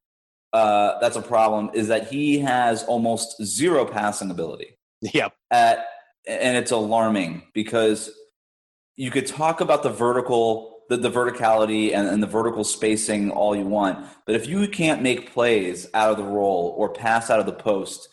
uh, 0.52 1.00
that's 1.00 1.16
a 1.16 1.22
problem 1.22 1.72
is 1.74 1.88
that 1.88 2.10
he 2.10 2.40
has 2.40 2.84
almost 2.84 3.42
zero 3.42 3.86
passing 3.86 4.30
ability. 4.30 4.78
Yep. 5.02 5.34
At, 5.52 5.86
and 6.28 6.58
it's 6.58 6.72
alarming 6.72 7.44
because 7.54 8.12
you 8.98 9.12
could 9.12 9.28
talk 9.28 9.62
about 9.62 9.82
the 9.82 9.90
vertical 9.90 10.75
the, 10.90 10.98
the 10.98 11.12
verticality 11.12 11.94
and, 11.94 12.08
and 12.08 12.22
the 12.22 12.28
vertical 12.28 12.64
spacing 12.64 13.32
all 13.32 13.56
you 13.56 13.66
want. 13.66 14.06
But 14.26 14.36
if 14.36 14.48
you 14.48 14.68
can't 14.68 15.02
make 15.02 15.34
plays 15.34 15.88
out 15.94 16.12
of 16.12 16.18
the 16.18 16.24
roll 16.24 16.76
or 16.78 16.90
pass 16.90 17.30
out 17.30 17.40
of 17.40 17.46
the 17.46 17.54
post, 17.54 18.10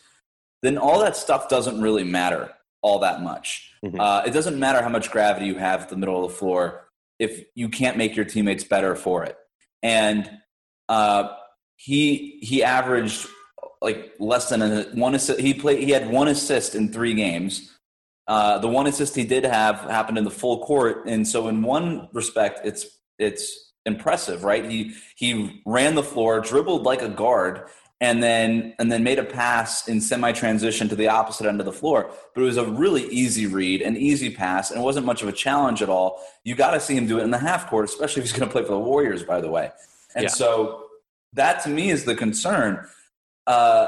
then 0.61 0.77
all 0.77 0.99
that 1.01 1.15
stuff 1.15 1.49
doesn't 1.49 1.81
really 1.81 2.03
matter 2.03 2.51
all 2.81 2.99
that 2.99 3.21
much. 3.21 3.71
Mm-hmm. 3.83 3.99
Uh, 3.99 4.23
it 4.25 4.31
doesn't 4.31 4.57
matter 4.57 4.81
how 4.81 4.89
much 4.89 5.11
gravity 5.11 5.45
you 5.45 5.55
have 5.55 5.81
at 5.81 5.89
the 5.89 5.97
middle 5.97 6.23
of 6.23 6.31
the 6.31 6.37
floor 6.37 6.89
if 7.19 7.45
you 7.55 7.69
can't 7.69 7.97
make 7.97 8.15
your 8.15 8.25
teammates 8.25 8.63
better 8.63 8.95
for 8.95 9.23
it. 9.23 9.37
And 9.81 10.29
uh, 10.89 11.29
he 11.75 12.39
he 12.41 12.63
averaged 12.63 13.27
like 13.81 14.13
less 14.19 14.49
than 14.49 14.61
a, 14.61 14.83
one 14.93 15.15
assist. 15.15 15.39
He 15.39 15.53
played. 15.53 15.83
He 15.83 15.91
had 15.91 16.09
one 16.09 16.27
assist 16.27 16.75
in 16.75 16.91
three 16.91 17.13
games. 17.13 17.71
Uh, 18.27 18.57
the 18.59 18.67
one 18.67 18.87
assist 18.87 19.15
he 19.15 19.25
did 19.25 19.43
have 19.43 19.81
happened 19.81 20.17
in 20.17 20.23
the 20.23 20.31
full 20.31 20.63
court, 20.63 21.05
and 21.07 21.27
so 21.27 21.47
in 21.47 21.61
one 21.61 22.07
respect, 22.13 22.61
it's 22.63 22.85
it's 23.19 23.73
impressive, 23.85 24.43
right? 24.43 24.69
He 24.69 24.93
he 25.15 25.61
ran 25.65 25.95
the 25.95 26.03
floor, 26.03 26.39
dribbled 26.39 26.83
like 26.83 27.01
a 27.01 27.09
guard, 27.09 27.63
and 27.99 28.23
then 28.23 28.75
and 28.79 28.91
then 28.91 29.03
made 29.03 29.19
a 29.19 29.23
pass 29.23 29.87
in 29.87 29.99
semi 29.99 30.31
transition 30.31 30.87
to 30.89 30.95
the 30.95 31.07
opposite 31.07 31.47
end 31.47 31.59
of 31.59 31.65
the 31.65 31.73
floor. 31.73 32.11
But 32.33 32.41
it 32.41 32.45
was 32.45 32.57
a 32.57 32.65
really 32.65 33.05
easy 33.07 33.45
read, 33.45 33.81
an 33.81 33.97
easy 33.97 34.29
pass, 34.29 34.71
and 34.71 34.79
it 34.79 34.83
wasn't 34.83 35.05
much 35.05 35.21
of 35.21 35.27
a 35.27 35.33
challenge 35.33 35.81
at 35.81 35.89
all. 35.89 36.21
You 36.43 36.55
got 36.55 36.71
to 36.71 36.79
see 36.79 36.95
him 36.95 37.07
do 37.07 37.19
it 37.19 37.23
in 37.23 37.31
the 37.31 37.37
half 37.37 37.69
court, 37.69 37.85
especially 37.85 38.21
if 38.21 38.29
he's 38.29 38.37
going 38.37 38.47
to 38.47 38.51
play 38.51 38.63
for 38.63 38.71
the 38.71 38.79
Warriors, 38.79 39.23
by 39.23 39.41
the 39.41 39.49
way. 39.49 39.71
And 40.15 40.23
yeah. 40.23 40.29
so 40.29 40.85
that 41.33 41.63
to 41.63 41.69
me 41.69 41.89
is 41.89 42.05
the 42.05 42.15
concern. 42.15 42.87
Uh, 43.47 43.87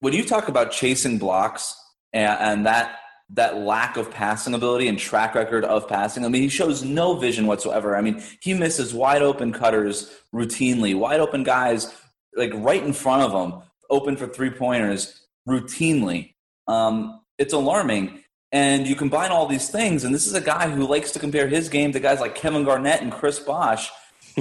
when 0.00 0.12
you 0.12 0.24
talk 0.24 0.48
about 0.48 0.72
chasing 0.72 1.18
blocks 1.18 1.74
and, 2.12 2.38
and 2.40 2.66
that 2.66 2.99
that 3.34 3.58
lack 3.58 3.96
of 3.96 4.10
passing 4.10 4.54
ability 4.54 4.88
and 4.88 4.98
track 4.98 5.34
record 5.34 5.64
of 5.64 5.88
passing. 5.88 6.24
I 6.24 6.28
mean, 6.28 6.42
he 6.42 6.48
shows 6.48 6.82
no 6.82 7.14
vision 7.14 7.46
whatsoever. 7.46 7.96
I 7.96 8.00
mean, 8.00 8.22
he 8.40 8.54
misses 8.54 8.92
wide 8.92 9.22
open 9.22 9.52
cutters 9.52 10.10
routinely, 10.34 10.96
wide 10.96 11.20
open 11.20 11.44
guys 11.44 11.94
like 12.34 12.52
right 12.54 12.82
in 12.82 12.92
front 12.92 13.22
of 13.22 13.32
him, 13.32 13.60
open 13.88 14.16
for 14.16 14.26
three 14.26 14.50
pointers 14.50 15.26
routinely. 15.48 16.34
Um, 16.66 17.20
it's 17.38 17.52
alarming. 17.52 18.22
And 18.52 18.86
you 18.86 18.96
combine 18.96 19.30
all 19.30 19.46
these 19.46 19.70
things, 19.70 20.02
and 20.02 20.12
this 20.12 20.26
is 20.26 20.34
a 20.34 20.40
guy 20.40 20.68
who 20.68 20.84
likes 20.84 21.12
to 21.12 21.20
compare 21.20 21.46
his 21.46 21.68
game 21.68 21.92
to 21.92 22.00
guys 22.00 22.18
like 22.18 22.34
Kevin 22.34 22.64
Garnett 22.64 23.00
and 23.00 23.12
Chris 23.12 23.38
Bosh, 23.38 23.90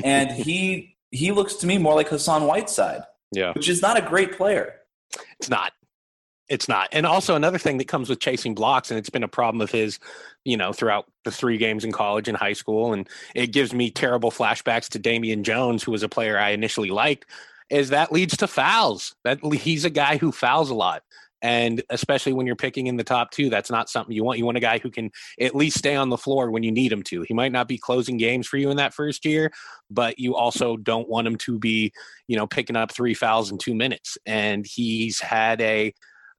and 0.03 0.31
he 0.31 0.97
he 1.11 1.31
looks 1.31 1.53
to 1.55 1.67
me 1.67 1.77
more 1.77 1.93
like 1.93 2.07
Hassan 2.07 2.47
Whiteside, 2.47 3.03
yeah, 3.31 3.53
which 3.53 3.69
is 3.69 3.83
not 3.83 3.99
a 3.99 4.01
great 4.01 4.35
player. 4.35 4.77
It's 5.39 5.47
not. 5.47 5.73
It's 6.49 6.67
not. 6.67 6.89
And 6.91 7.05
also 7.05 7.35
another 7.35 7.59
thing 7.59 7.77
that 7.77 7.87
comes 7.87 8.09
with 8.09 8.19
chasing 8.19 8.55
blocks, 8.55 8.89
and 8.89 8.97
it's 8.97 9.11
been 9.11 9.23
a 9.23 9.27
problem 9.27 9.61
of 9.61 9.69
his, 9.69 9.99
you 10.45 10.57
know, 10.57 10.73
throughout 10.73 11.05
the 11.23 11.31
three 11.31 11.57
games 11.57 11.85
in 11.85 11.91
college 11.91 12.27
and 12.27 12.35
high 12.35 12.53
school, 12.53 12.91
and 12.91 13.07
it 13.35 13.47
gives 13.47 13.71
me 13.71 13.91
terrible 13.91 14.31
flashbacks 14.31 14.89
to 14.89 14.99
Damian 14.99 15.43
Jones, 15.43 15.83
who 15.83 15.91
was 15.91 16.01
a 16.01 16.09
player 16.09 16.39
I 16.39 16.49
initially 16.49 16.89
liked, 16.89 17.27
is 17.69 17.89
that 17.89 18.11
leads 18.11 18.35
to 18.37 18.47
fouls. 18.47 19.15
That 19.23 19.39
he's 19.53 19.85
a 19.85 19.91
guy 19.91 20.17
who 20.17 20.31
fouls 20.31 20.71
a 20.71 20.75
lot. 20.75 21.03
And 21.41 21.83
especially 21.89 22.33
when 22.33 22.45
you're 22.47 22.55
picking 22.55 22.87
in 22.87 22.97
the 22.97 23.03
top 23.03 23.31
two, 23.31 23.49
that's 23.49 23.71
not 23.71 23.89
something 23.89 24.13
you 24.13 24.25
want. 24.25 24.39
You 24.39 24.45
want 24.45 24.57
a 24.57 24.61
guy 24.61 24.79
who 24.79 24.89
can 24.89 25.11
at 25.39 25.55
least 25.55 25.77
stay 25.77 25.95
on 25.95 26.09
the 26.09 26.17
floor 26.17 26.51
when 26.51 26.63
you 26.63 26.71
need 26.71 26.91
him 26.91 27.03
to. 27.03 27.21
He 27.21 27.33
might 27.33 27.53
not 27.53 27.67
be 27.67 27.77
closing 27.77 28.17
games 28.17 28.45
for 28.45 28.57
you 28.57 28.71
in 28.71 28.77
that 28.77 28.93
first 28.93 29.23
year, 29.23 29.51
but 29.89 30.19
you 30.19 30.35
also 30.35 30.75
don't 30.75 31.07
want 31.07 31.27
him 31.27 31.37
to 31.37 31.57
be, 31.57 31.93
you 32.27 32.35
know, 32.35 32.45
picking 32.45 32.75
up 32.75 32.91
three 32.91 33.13
fouls 33.13 33.51
in 33.51 33.57
two 33.57 33.73
minutes. 33.73 34.17
And 34.25 34.65
he's 34.65 35.21
had 35.21 35.61
a 35.61 35.93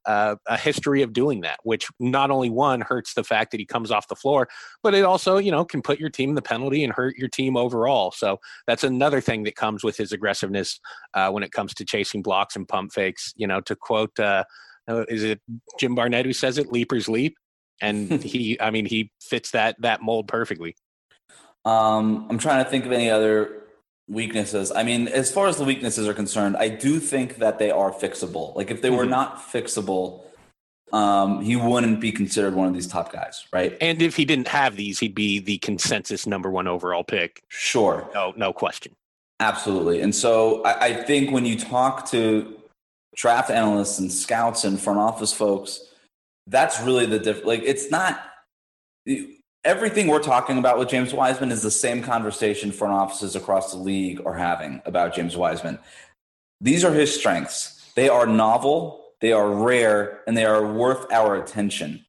uh, 0.05 0.35
a 0.47 0.57
history 0.57 1.01
of 1.01 1.13
doing 1.13 1.41
that, 1.41 1.59
which 1.63 1.87
not 1.99 2.31
only 2.31 2.49
one 2.49 2.81
hurts 2.81 3.13
the 3.13 3.23
fact 3.23 3.51
that 3.51 3.59
he 3.59 3.65
comes 3.65 3.91
off 3.91 4.07
the 4.07 4.15
floor, 4.15 4.47
but 4.83 4.93
it 4.93 5.03
also, 5.03 5.37
you 5.37 5.51
know, 5.51 5.63
can 5.63 5.81
put 5.81 5.99
your 5.99 6.09
team 6.09 6.29
in 6.29 6.35
the 6.35 6.41
penalty 6.41 6.83
and 6.83 6.93
hurt 6.93 7.17
your 7.17 7.29
team 7.29 7.55
overall. 7.55 8.11
So 8.11 8.39
that's 8.67 8.83
another 8.83 9.21
thing 9.21 9.43
that 9.43 9.55
comes 9.55 9.83
with 9.83 9.97
his 9.97 10.11
aggressiveness 10.11 10.79
uh, 11.13 11.29
when 11.29 11.43
it 11.43 11.51
comes 11.51 11.73
to 11.75 11.85
chasing 11.85 12.21
blocks 12.21 12.55
and 12.55 12.67
pump 12.67 12.93
fakes. 12.93 13.33
You 13.35 13.47
know, 13.47 13.61
to 13.61 13.75
quote, 13.75 14.17
uh, 14.19 14.43
uh 14.87 15.05
is 15.07 15.23
it 15.23 15.41
Jim 15.79 15.95
Barnett 15.95 16.25
who 16.25 16.33
says 16.33 16.57
it? 16.57 16.71
Leapers 16.71 17.07
leap, 17.07 17.35
and 17.81 18.11
he, 18.23 18.59
I 18.59 18.71
mean, 18.71 18.85
he 18.85 19.11
fits 19.21 19.51
that 19.51 19.75
that 19.81 20.01
mold 20.01 20.27
perfectly. 20.27 20.75
Um, 21.63 22.25
I'm 22.29 22.39
trying 22.39 22.63
to 22.63 22.69
think 22.69 22.85
of 22.85 22.91
any 22.91 23.09
other 23.09 23.61
weaknesses. 24.07 24.71
I 24.71 24.83
mean, 24.83 25.07
as 25.07 25.31
far 25.31 25.47
as 25.47 25.57
the 25.57 25.63
weaknesses 25.63 26.07
are 26.07 26.13
concerned, 26.13 26.57
I 26.57 26.69
do 26.69 26.99
think 26.99 27.37
that 27.37 27.59
they 27.59 27.71
are 27.71 27.91
fixable. 27.91 28.55
Like 28.55 28.71
if 28.71 28.81
they 28.81 28.89
were 28.89 29.03
mm-hmm. 29.03 29.11
not 29.11 29.37
fixable, 29.37 30.23
um, 30.93 31.41
he 31.41 31.55
wouldn't 31.55 32.01
be 32.01 32.11
considered 32.11 32.53
one 32.53 32.67
of 32.67 32.73
these 32.73 32.87
top 32.87 33.13
guys, 33.13 33.45
right? 33.53 33.77
And 33.79 34.01
if 34.01 34.15
he 34.15 34.25
didn't 34.25 34.49
have 34.49 34.75
these, 34.75 34.99
he'd 34.99 35.15
be 35.15 35.39
the 35.39 35.57
consensus 35.59 36.27
number 36.27 36.49
one 36.49 36.67
overall 36.67 37.03
pick. 37.03 37.43
Sure. 37.47 38.09
No, 38.13 38.33
no 38.35 38.51
question. 38.51 38.93
Absolutely. 39.39 40.01
And 40.01 40.13
so 40.13 40.61
I, 40.63 40.85
I 40.87 40.93
think 41.03 41.31
when 41.31 41.45
you 41.45 41.57
talk 41.57 42.09
to 42.11 42.57
draft 43.15 43.49
analysts 43.49 43.99
and 43.99 44.11
scouts 44.11 44.65
and 44.65 44.79
front 44.79 44.99
office 44.99 45.33
folks, 45.33 45.79
that's 46.47 46.81
really 46.81 47.05
the 47.05 47.19
diff. 47.19 47.45
Like 47.45 47.61
it's 47.63 47.89
not 47.89 48.21
everything 49.63 50.07
we're 50.07 50.19
talking 50.19 50.57
about 50.57 50.77
with 50.77 50.89
James 50.89 51.13
Wiseman 51.13 51.51
is 51.51 51.61
the 51.61 51.71
same 51.71 52.01
conversation 52.01 52.71
front 52.71 52.93
offices 52.93 53.35
across 53.35 53.71
the 53.71 53.77
league 53.77 54.21
are 54.25 54.33
having 54.33 54.81
about 54.85 55.15
James 55.15 55.37
Wiseman. 55.37 55.79
These 56.59 56.83
are 56.83 56.93
his 56.93 57.13
strengths. 57.13 57.91
They 57.95 58.09
are 58.09 58.25
novel, 58.25 59.05
they 59.19 59.31
are 59.31 59.49
rare, 59.49 60.21
and 60.27 60.35
they 60.35 60.45
are 60.45 60.73
worth 60.73 61.11
our 61.11 61.35
attention. 61.35 62.05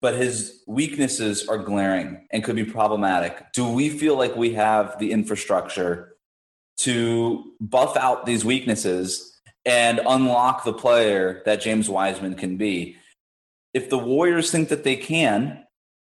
But 0.00 0.14
his 0.14 0.62
weaknesses 0.66 1.48
are 1.48 1.58
glaring 1.58 2.26
and 2.30 2.44
could 2.44 2.56
be 2.56 2.64
problematic. 2.64 3.52
Do 3.52 3.68
we 3.68 3.88
feel 3.88 4.16
like 4.16 4.36
we 4.36 4.52
have 4.54 4.98
the 4.98 5.10
infrastructure 5.12 6.16
to 6.78 7.52
buff 7.60 7.96
out 7.96 8.26
these 8.26 8.44
weaknesses 8.44 9.40
and 9.64 10.00
unlock 10.06 10.64
the 10.64 10.72
player 10.72 11.42
that 11.44 11.60
James 11.60 11.88
Wiseman 11.88 12.34
can 12.34 12.56
be. 12.56 12.96
If 13.74 13.90
the 13.90 13.98
Warriors 13.98 14.50
think 14.50 14.68
that 14.68 14.84
they 14.84 14.96
can, 14.96 15.65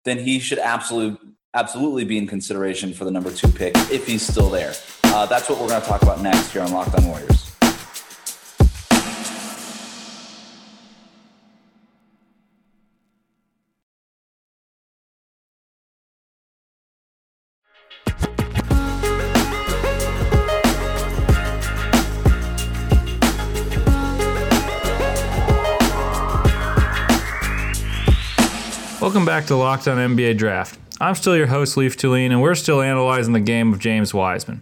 then 0.04 0.18
he 0.18 0.38
should 0.38 0.58
absolutely 0.58 1.18
absolutely 1.54 2.04
be 2.04 2.18
in 2.18 2.26
consideration 2.26 2.92
for 2.92 3.04
the 3.04 3.10
number 3.10 3.30
two 3.30 3.48
pick 3.48 3.74
if 3.90 4.06
he's 4.06 4.26
still 4.26 4.50
there. 4.50 4.74
Uh, 5.04 5.24
that's 5.26 5.48
what 5.48 5.60
we're 5.60 5.68
going 5.68 5.80
to 5.80 5.86
talk 5.86 6.02
about 6.02 6.20
next 6.20 6.50
here 6.50 6.62
on 6.62 6.72
Locked 6.72 6.94
On 6.96 7.06
Warriors. 7.06 7.53
Welcome 29.14 29.26
back 29.26 29.46
to 29.46 29.54
Locked 29.54 29.86
On 29.86 29.96
NBA 29.96 30.38
Draft. 30.38 30.76
I'm 31.00 31.14
still 31.14 31.36
your 31.36 31.46
host, 31.46 31.76
Leaf 31.76 31.96
Tulane, 31.96 32.32
and 32.32 32.42
we're 32.42 32.56
still 32.56 32.82
analyzing 32.82 33.32
the 33.32 33.38
game 33.38 33.72
of 33.72 33.78
James 33.78 34.12
Wiseman. 34.12 34.60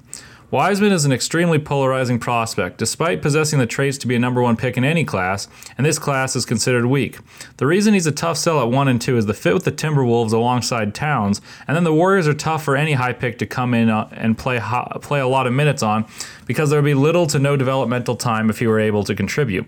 Wiseman 0.51 0.93
is 0.93 1.07
an 1.07 1.11
extremely 1.11 1.59
polarizing 1.59 2.19
prospect, 2.19 2.77
despite 2.77 3.23
possessing 3.23 3.59
the 3.59 3.67
traits 3.67 3.97
to 3.97 4.07
be 4.07 4.15
a 4.15 4.19
number 4.19 4.43
one 4.43 4.59
pick 4.59 4.77
in 4.77 4.85
any 4.85 5.05
class, 5.05 5.49
and 5.79 5.87
this 5.87 5.99
class 5.99 6.37
is 6.37 6.45
considered 6.45 6.85
weak. 6.85 7.17
The 7.57 7.67
reason 7.67 7.95
he's 7.95 8.07
a 8.07 8.13
tough 8.13 8.37
sell 8.37 8.61
at 8.61 8.69
1 8.69 8.89
and 8.89 9.01
2 9.01 9.17
is 9.17 9.25
the 9.25 9.33
fit 9.33 9.55
with 9.55 9.65
the 9.65 9.73
Timberwolves 9.73 10.35
alongside 10.35 10.95
Towns, 10.95 11.41
and 11.67 11.75
then 11.75 11.85
the 11.85 11.95
Warriors 11.95 12.29
are 12.29 12.35
tough 12.35 12.63
for 12.63 12.77
any 12.77 12.93
high 12.93 13.15
pick 13.15 13.39
to 13.39 13.47
come 13.47 13.73
in 13.73 13.89
uh, 13.89 14.07
and 14.13 14.37
play, 14.37 14.61
play 15.01 15.21
a 15.21 15.27
lot 15.27 15.47
of 15.47 15.55
minutes 15.55 15.83
on 15.83 16.05
because 16.45 16.69
there 16.69 16.79
would 16.79 16.85
be 16.85 16.93
little 16.93 17.27
to 17.29 17.39
no 17.39 17.57
developmental 17.57 18.17
time 18.17 18.51
if 18.51 18.59
he 18.59 18.67
were 18.67 18.81
able 18.81 19.03
to 19.05 19.15
contribute. 19.15 19.67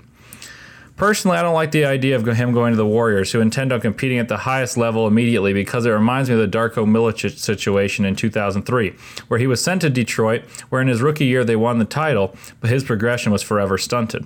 Personally, 0.96 1.36
I 1.36 1.42
don't 1.42 1.54
like 1.54 1.72
the 1.72 1.84
idea 1.84 2.14
of 2.14 2.24
him 2.24 2.52
going 2.52 2.72
to 2.72 2.76
the 2.76 2.86
Warriors, 2.86 3.32
who 3.32 3.40
intend 3.40 3.72
on 3.72 3.80
competing 3.80 4.18
at 4.18 4.28
the 4.28 4.36
highest 4.36 4.76
level 4.76 5.08
immediately 5.08 5.52
because 5.52 5.86
it 5.86 5.90
reminds 5.90 6.30
me 6.30 6.36
of 6.36 6.40
the 6.40 6.58
Darko 6.58 6.86
Milicic 6.86 7.36
situation 7.36 8.04
in 8.04 8.14
2003, 8.14 8.94
where 9.26 9.40
he 9.40 9.48
was 9.48 9.60
sent 9.62 9.80
to 9.80 9.90
Detroit, 9.90 10.44
where 10.68 10.80
in 10.80 10.86
his 10.86 11.02
rookie 11.02 11.26
year 11.26 11.44
they 11.44 11.56
won 11.56 11.80
the 11.80 11.84
title, 11.84 12.36
but 12.60 12.70
his 12.70 12.84
progression 12.84 13.32
was 13.32 13.42
forever 13.42 13.76
stunted. 13.76 14.24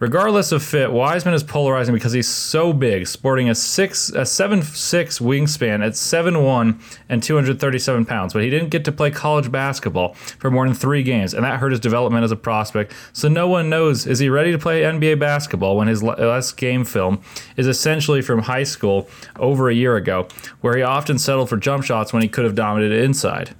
Regardless 0.00 0.50
of 0.50 0.62
fit, 0.62 0.90
Wiseman 0.90 1.34
is 1.34 1.44
polarizing 1.44 1.94
because 1.94 2.12
he's 2.12 2.28
so 2.28 2.72
big, 2.72 3.06
sporting 3.06 3.48
a 3.48 3.54
six 3.54 4.10
a 4.10 4.26
seven 4.26 4.62
six 4.62 5.20
wingspan 5.20 5.86
at 5.86 5.96
seven 5.96 6.42
one 6.42 6.80
and 7.08 7.22
237 7.22 8.04
pounds. 8.04 8.32
But 8.32 8.42
he 8.42 8.50
didn't 8.50 8.70
get 8.70 8.84
to 8.86 8.92
play 8.92 9.10
college 9.10 9.52
basketball 9.52 10.14
for 10.14 10.50
more 10.50 10.66
than 10.66 10.74
three 10.74 11.02
games, 11.02 11.32
and 11.32 11.44
that 11.44 11.60
hurt 11.60 11.70
his 11.70 11.80
development 11.80 12.24
as 12.24 12.32
a 12.32 12.36
prospect. 12.36 12.92
So 13.12 13.28
no 13.28 13.46
one 13.46 13.70
knows 13.70 14.06
is 14.06 14.18
he 14.18 14.28
ready 14.28 14.50
to 14.50 14.58
play 14.58 14.82
NBA 14.82 15.18
basketball 15.20 15.76
when 15.76 15.88
his 15.88 16.02
last 16.02 16.56
game 16.56 16.84
film 16.84 17.20
is 17.56 17.66
essentially 17.66 18.20
from 18.20 18.40
high 18.40 18.64
school 18.64 19.08
over 19.36 19.68
a 19.68 19.74
year 19.74 19.96
ago, 19.96 20.26
where 20.60 20.76
he 20.76 20.82
often 20.82 21.18
settled 21.18 21.48
for 21.48 21.56
jump 21.56 21.84
shots 21.84 22.12
when 22.12 22.22
he 22.22 22.28
could 22.28 22.44
have 22.44 22.54
dominated 22.56 23.04
inside. 23.04 23.54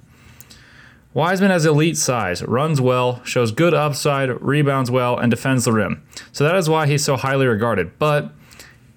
Wiseman 1.15 1.49
has 1.49 1.65
elite 1.65 1.95
size, 1.95 2.43
runs 2.43 2.81
well, 2.81 3.23
shows 3.23 3.53
good 3.53 3.73
upside, 3.73 4.29
rebounds 4.41 4.91
well, 4.91 5.17
and 5.17 5.31
defends 5.31 5.63
the 5.63 5.71
rim. 5.71 6.05
So 6.33 6.43
that 6.43 6.57
is 6.57 6.67
why 6.67 6.87
he's 6.87 7.05
so 7.05 7.15
highly 7.15 7.47
regarded. 7.47 7.97
But 7.97 8.33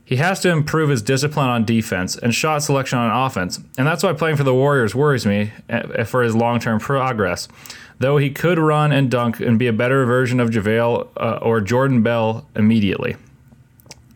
he 0.05 0.17
has 0.17 0.41
to 0.41 0.51
improve 0.51 0.91
his 0.91 1.01
discipline 1.01 1.49
on 1.49 1.65
defense 1.65 2.17
and 2.17 2.35
shot 2.35 2.65
selection 2.65 2.99
on 2.99 3.27
offense, 3.27 3.61
and 3.79 3.87
that's 3.87 4.03
why 4.03 4.15
playing 4.15 4.35
for 4.35 4.43
the 4.43 4.53
Warriors 4.53 4.97
worries 4.97 5.27
me 5.27 5.53
eh, 5.69 6.03
for 6.03 6.25
his 6.25 6.35
long 6.35 6.59
term 6.59 6.81
progress. 6.81 7.47
Though 8.01 8.17
he 8.17 8.31
could 8.31 8.59
run 8.59 8.91
and 8.91 9.09
dunk 9.09 9.39
and 9.39 9.57
be 9.57 9.69
a 9.69 9.73
better 9.73 10.05
version 10.05 10.41
of 10.41 10.51
JaVale 10.51 11.09
uh, 11.17 11.39
or 11.41 11.61
Jordan 11.61 12.03
Bell 12.03 12.49
immediately. 12.57 13.15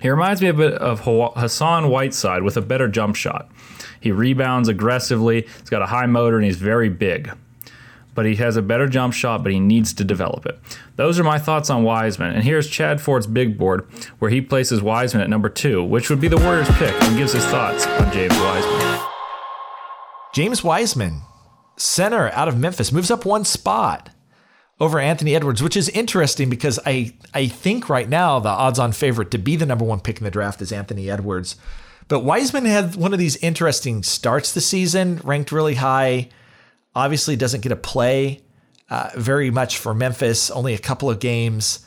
He 0.01 0.11
reminds 0.11 0.43
me 0.43 0.49
a 0.49 0.55
bit 0.55 0.73
of 0.73 1.03
Hassan 1.37 1.89
Whiteside 1.89 2.43
with 2.43 2.57
a 2.57 2.63
better 2.63 2.89
jump 2.89 3.15
shot. 3.15 3.49
He 4.01 4.11
rebounds 4.11 4.69
aggressively, 4.69 5.43
he's 5.61 5.71
got 5.71 5.83
a 5.83 5.87
high 5.87 6.07
motor, 6.07 6.37
and 6.37 6.45
he's 6.45 6.57
very 6.57 6.89
big 6.89 7.31
but 8.15 8.27
he 8.27 8.37
has 8.37 8.57
a 8.57 8.63
better 8.63 8.87
jump 8.87 9.15
shot, 9.15 9.43
but 9.43 9.53
he 9.53 9.61
needs 9.61 9.93
to 9.95 10.05
develop 10.05 10.47
it. 10.47 10.59
Those 10.97 11.19
are 11.19 11.25
my 11.25 11.39
thoughts 11.39 11.71
on 11.71 11.83
Wiseman. 11.83 12.35
And 12.35 12.45
here's 12.45 12.69
Chad 12.69 13.01
Ford's 13.01 13.27
big 13.27 13.57
board, 13.57 13.87
where 14.19 14.31
he 14.31 14.41
places 14.41 14.83
Wiseman 14.83 15.23
at 15.23 15.31
number 15.31 15.49
two, 15.49 15.83
which 15.83 16.11
would 16.11 16.21
be 16.21 16.29
the 16.29 16.39
Warriors' 16.39 16.69
pick, 16.73 16.95
and 17.03 17.17
gives 17.17 17.33
his 17.33 17.47
thoughts 17.47 17.87
on 17.87 18.13
James 18.13 18.39
Wiseman. 18.39 19.01
James 20.35 20.65
Wiseman, 20.65 21.23
center 21.77 22.31
out 22.31 22.49
of 22.49 22.59
Memphis, 22.59 22.93
moves 22.93 23.11
up 23.11 23.25
one 23.25 23.45
spot 23.45 24.11
over 24.81 24.99
Anthony 24.99 25.35
Edwards, 25.35 25.63
which 25.63 25.77
is 25.77 25.89
interesting 25.91 26.51
because 26.51 26.81
I, 26.85 27.15
I 27.35 27.47
think 27.47 27.89
right 27.89 28.09
now 28.09 28.41
the 28.41 28.49
odds 28.49 28.79
on 28.79 28.93
favorite 28.93 29.31
to 29.31 29.39
be 29.39 29.57
the 29.57 29.67
number 29.67 29.85
one 29.85 30.01
pick 30.01 30.19
in 30.19 30.25
the 30.25 30.31
draft 30.31 30.61
is 30.61 30.73
Anthony 30.73 31.11
Edwards. 31.11 31.57
But 32.09 32.21
Wiseman 32.21 32.65
had 32.65 32.97
one 32.97 33.13
of 33.13 33.19
these 33.19 33.37
interesting 33.37 34.03
starts 34.03 34.53
the 34.53 34.61
season, 34.61 35.21
ranked 35.23 35.53
really 35.53 35.77
high 35.77 36.31
Obviously, 36.95 37.37
doesn't 37.37 37.63
get 37.63 37.73
a 37.73 37.77
play 37.77 38.43
uh, 38.91 39.11
very 39.17 39.51
much 39.51 39.79
for 39.79 39.95
Memphis, 39.95 40.51
only 40.51 40.75
a 40.75 40.79
couple 40.79 41.09
of 41.09 41.19
games. 41.19 41.85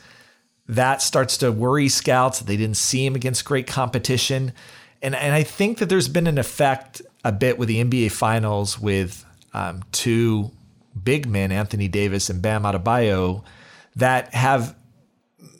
That 0.68 1.00
starts 1.00 1.36
to 1.38 1.52
worry 1.52 1.88
scouts. 1.88 2.40
They 2.40 2.56
didn't 2.56 2.76
see 2.76 3.06
him 3.06 3.14
against 3.14 3.44
great 3.44 3.68
competition. 3.68 4.52
And, 5.00 5.14
and 5.14 5.32
I 5.32 5.44
think 5.44 5.78
that 5.78 5.88
there's 5.88 6.08
been 6.08 6.26
an 6.26 6.38
effect 6.38 7.02
a 7.24 7.30
bit 7.30 7.58
with 7.58 7.68
the 7.68 7.82
NBA 7.82 8.10
Finals 8.10 8.80
with 8.80 9.24
um, 9.54 9.84
two 9.92 10.50
big 11.00 11.28
men, 11.28 11.52
Anthony 11.52 11.86
Davis 11.86 12.28
and 12.28 12.42
Bam 12.42 12.64
Adebayo, 12.64 13.44
that 13.94 14.34
have 14.34 14.74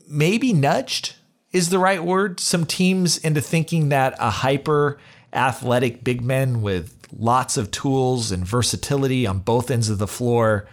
maybe 0.09 0.53
nudged 0.53 1.15
is 1.53 1.71
the 1.71 1.79
right 1.79 2.03
word 2.03 2.41
some 2.41 2.67
teams 2.67 3.19
into 3.19 3.41
thinking 3.41 3.89
that 3.91 4.15
a 4.19 4.31
hyper 4.31 4.99
athletic 5.33 6.03
big 6.03 6.23
men 6.23 6.61
with 6.61 6.96
lots 7.13 7.57
of 7.57 7.71
tools 7.71 8.33
and 8.33 8.47
versatility 8.47 9.27
on 9.27 9.41
both 9.41 9.71
ends 9.71 9.89
of 9.89 9.99
the 9.99 10.07
floor 10.07 10.69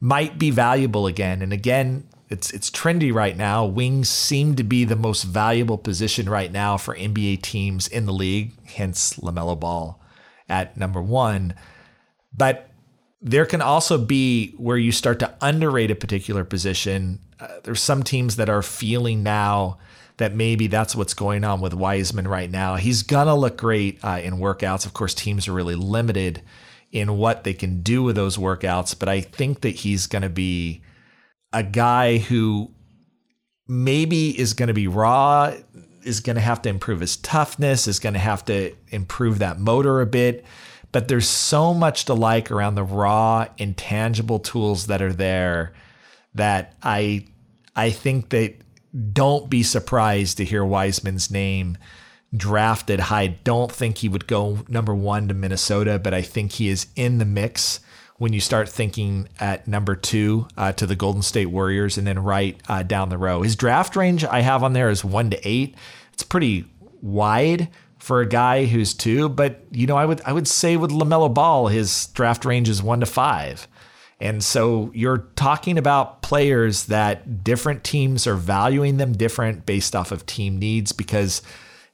might 0.00 0.38
be 0.38 0.50
valuable 0.50 1.06
again. 1.06 1.42
And 1.42 1.52
again, 1.52 2.08
it's 2.28 2.50
it's 2.50 2.70
trendy 2.70 3.12
right 3.12 3.36
now. 3.36 3.64
Wings 3.64 4.08
seem 4.08 4.56
to 4.56 4.64
be 4.64 4.84
the 4.84 4.96
most 4.96 5.22
valuable 5.24 5.78
position 5.78 6.28
right 6.28 6.50
now 6.50 6.76
for 6.76 6.96
NBA 6.96 7.42
teams 7.42 7.86
in 7.88 8.06
the 8.06 8.12
league, 8.12 8.52
hence 8.64 9.14
LaMelo 9.14 9.58
Ball 9.58 10.00
at 10.48 10.76
number 10.76 11.00
1. 11.00 11.54
But 12.36 12.70
there 13.20 13.46
can 13.46 13.60
also 13.60 13.98
be 13.98 14.52
where 14.56 14.76
you 14.76 14.92
start 14.92 15.18
to 15.20 15.34
underrate 15.40 15.90
a 15.90 15.94
particular 15.94 16.44
position. 16.44 17.20
Uh, 17.38 17.48
there's 17.62 17.82
some 17.82 18.02
teams 18.02 18.36
that 18.36 18.48
are 18.48 18.62
feeling 18.62 19.22
now 19.22 19.78
that 20.18 20.34
maybe 20.34 20.66
that's 20.66 20.94
what's 20.94 21.14
going 21.14 21.44
on 21.44 21.60
with 21.60 21.74
Wiseman 21.74 22.28
right 22.28 22.50
now. 22.50 22.76
He's 22.76 23.02
gonna 23.02 23.34
look 23.34 23.56
great 23.56 23.98
uh, 24.04 24.20
in 24.22 24.34
workouts. 24.34 24.86
Of 24.86 24.92
course, 24.92 25.14
teams 25.14 25.48
are 25.48 25.52
really 25.52 25.74
limited 25.74 26.42
in 26.90 27.16
what 27.16 27.44
they 27.44 27.54
can 27.54 27.82
do 27.82 28.02
with 28.02 28.16
those 28.16 28.36
workouts, 28.36 28.98
but 28.98 29.08
I 29.08 29.20
think 29.20 29.62
that 29.62 29.76
he's 29.76 30.06
gonna 30.06 30.28
be 30.28 30.82
a 31.52 31.62
guy 31.62 32.18
who 32.18 32.70
maybe 33.66 34.38
is 34.38 34.52
gonna 34.52 34.74
be 34.74 34.88
raw, 34.88 35.54
is 36.02 36.20
gonna 36.20 36.40
have 36.40 36.62
to 36.62 36.68
improve 36.68 37.00
his 37.00 37.16
toughness, 37.16 37.88
is 37.88 37.98
gonna 37.98 38.18
have 38.18 38.44
to 38.46 38.74
improve 38.90 39.38
that 39.38 39.58
motor 39.58 40.00
a 40.00 40.06
bit. 40.06 40.44
But 40.92 41.08
there's 41.08 41.28
so 41.28 41.72
much 41.72 42.04
to 42.04 42.14
like 42.14 42.50
around 42.50 42.74
the 42.74 42.84
raw, 42.84 43.46
intangible 43.56 44.38
tools 44.38 44.88
that 44.88 45.00
are 45.00 45.12
there 45.12 45.72
that 46.34 46.74
I 46.82 47.26
I 47.74 47.90
think 47.90 48.28
that 48.30 48.54
don't 49.12 49.48
be 49.48 49.62
surprised 49.62 50.36
to 50.36 50.44
hear 50.44 50.64
Wiseman's 50.64 51.30
name 51.30 51.78
drafted 52.34 53.00
high. 53.00 53.26
Don't 53.44 53.70
think 53.70 53.98
he 53.98 54.08
would 54.08 54.26
go 54.26 54.60
number 54.68 54.94
one 54.94 55.28
to 55.28 55.34
Minnesota, 55.34 55.98
but 55.98 56.14
I 56.14 56.22
think 56.22 56.52
he 56.52 56.68
is 56.68 56.86
in 56.96 57.18
the 57.18 57.24
mix 57.24 57.80
when 58.18 58.32
you 58.32 58.40
start 58.40 58.68
thinking 58.68 59.28
at 59.40 59.66
number 59.66 59.96
two 59.96 60.46
uh, 60.56 60.72
to 60.72 60.86
the 60.86 60.96
Golden 60.96 61.22
State 61.22 61.46
Warriors 61.46 61.98
and 61.98 62.06
then 62.06 62.18
right 62.18 62.60
uh, 62.68 62.82
down 62.82 63.08
the 63.08 63.18
row. 63.18 63.42
His 63.42 63.56
draft 63.56 63.96
range 63.96 64.24
I 64.24 64.40
have 64.40 64.62
on 64.62 64.72
there 64.72 64.90
is 64.90 65.04
one 65.04 65.30
to 65.30 65.48
eight. 65.48 65.74
It's 66.12 66.22
pretty 66.22 66.66
wide 67.00 67.68
for 67.98 68.20
a 68.20 68.26
guy 68.26 68.66
who's 68.66 68.94
two, 68.94 69.28
but 69.28 69.62
you 69.70 69.86
know 69.86 69.96
I 69.96 70.04
would 70.04 70.20
I 70.24 70.32
would 70.32 70.48
say 70.48 70.76
with 70.76 70.90
Lamelo 70.90 71.32
Ball 71.32 71.68
his 71.68 72.06
draft 72.08 72.44
range 72.44 72.68
is 72.68 72.82
one 72.82 73.00
to 73.00 73.06
five. 73.06 73.66
And 74.22 74.42
so 74.42 74.92
you're 74.94 75.26
talking 75.34 75.76
about 75.76 76.22
players 76.22 76.84
that 76.86 77.42
different 77.42 77.82
teams 77.82 78.24
are 78.28 78.36
valuing 78.36 78.96
them 78.96 79.14
different 79.14 79.66
based 79.66 79.96
off 79.96 80.12
of 80.12 80.24
team 80.26 80.60
needs 80.60 80.92
because 80.92 81.42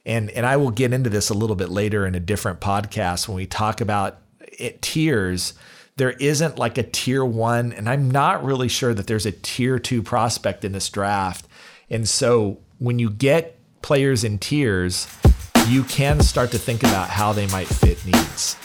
and 0.05 0.29
and 0.29 0.45
I 0.45 0.55
will 0.57 0.69
get 0.69 0.93
into 0.93 1.09
this 1.09 1.31
a 1.31 1.33
little 1.33 1.55
bit 1.55 1.69
later 1.69 2.05
in 2.05 2.13
a 2.13 2.19
different 2.19 2.61
podcast 2.61 3.27
when 3.27 3.35
we 3.35 3.47
talk 3.47 3.81
about 3.81 4.19
it, 4.39 4.79
tiers 4.83 5.55
there 5.97 6.11
isn't 6.11 6.59
like 6.59 6.77
a 6.77 6.83
tier 6.83 7.25
1 7.25 7.73
and 7.73 7.89
I'm 7.89 8.11
not 8.11 8.43
really 8.43 8.69
sure 8.69 8.93
that 8.93 9.07
there's 9.07 9.25
a 9.25 9.31
tier 9.31 9.79
2 9.79 10.03
prospect 10.03 10.63
in 10.63 10.71
this 10.71 10.87
draft. 10.87 11.47
And 11.89 12.07
so 12.07 12.59
when 12.77 12.99
you 12.99 13.09
get 13.09 13.57
players 13.81 14.23
in 14.23 14.37
tiers, 14.37 15.07
you 15.67 15.83
can 15.83 16.21
start 16.21 16.51
to 16.51 16.59
think 16.59 16.83
about 16.83 17.09
how 17.09 17.33
they 17.33 17.47
might 17.47 17.67
fit 17.67 18.05
needs. 18.05 18.55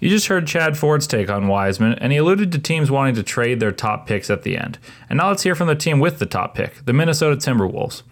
You 0.00 0.08
just 0.08 0.28
heard 0.28 0.46
Chad 0.46 0.78
Ford's 0.78 1.08
take 1.08 1.28
on 1.28 1.48
Wiseman, 1.48 1.94
and 1.94 2.12
he 2.12 2.18
alluded 2.18 2.52
to 2.52 2.58
teams 2.60 2.88
wanting 2.88 3.16
to 3.16 3.24
trade 3.24 3.58
their 3.58 3.72
top 3.72 4.06
picks 4.06 4.30
at 4.30 4.44
the 4.44 4.56
end. 4.56 4.78
And 5.10 5.16
now 5.16 5.28
let's 5.28 5.42
hear 5.42 5.56
from 5.56 5.66
the 5.66 5.74
team 5.74 5.98
with 5.98 6.20
the 6.20 6.26
top 6.26 6.54
pick, 6.54 6.84
the 6.84 6.92
Minnesota 6.92 7.34
Timberwolves, 7.34 8.02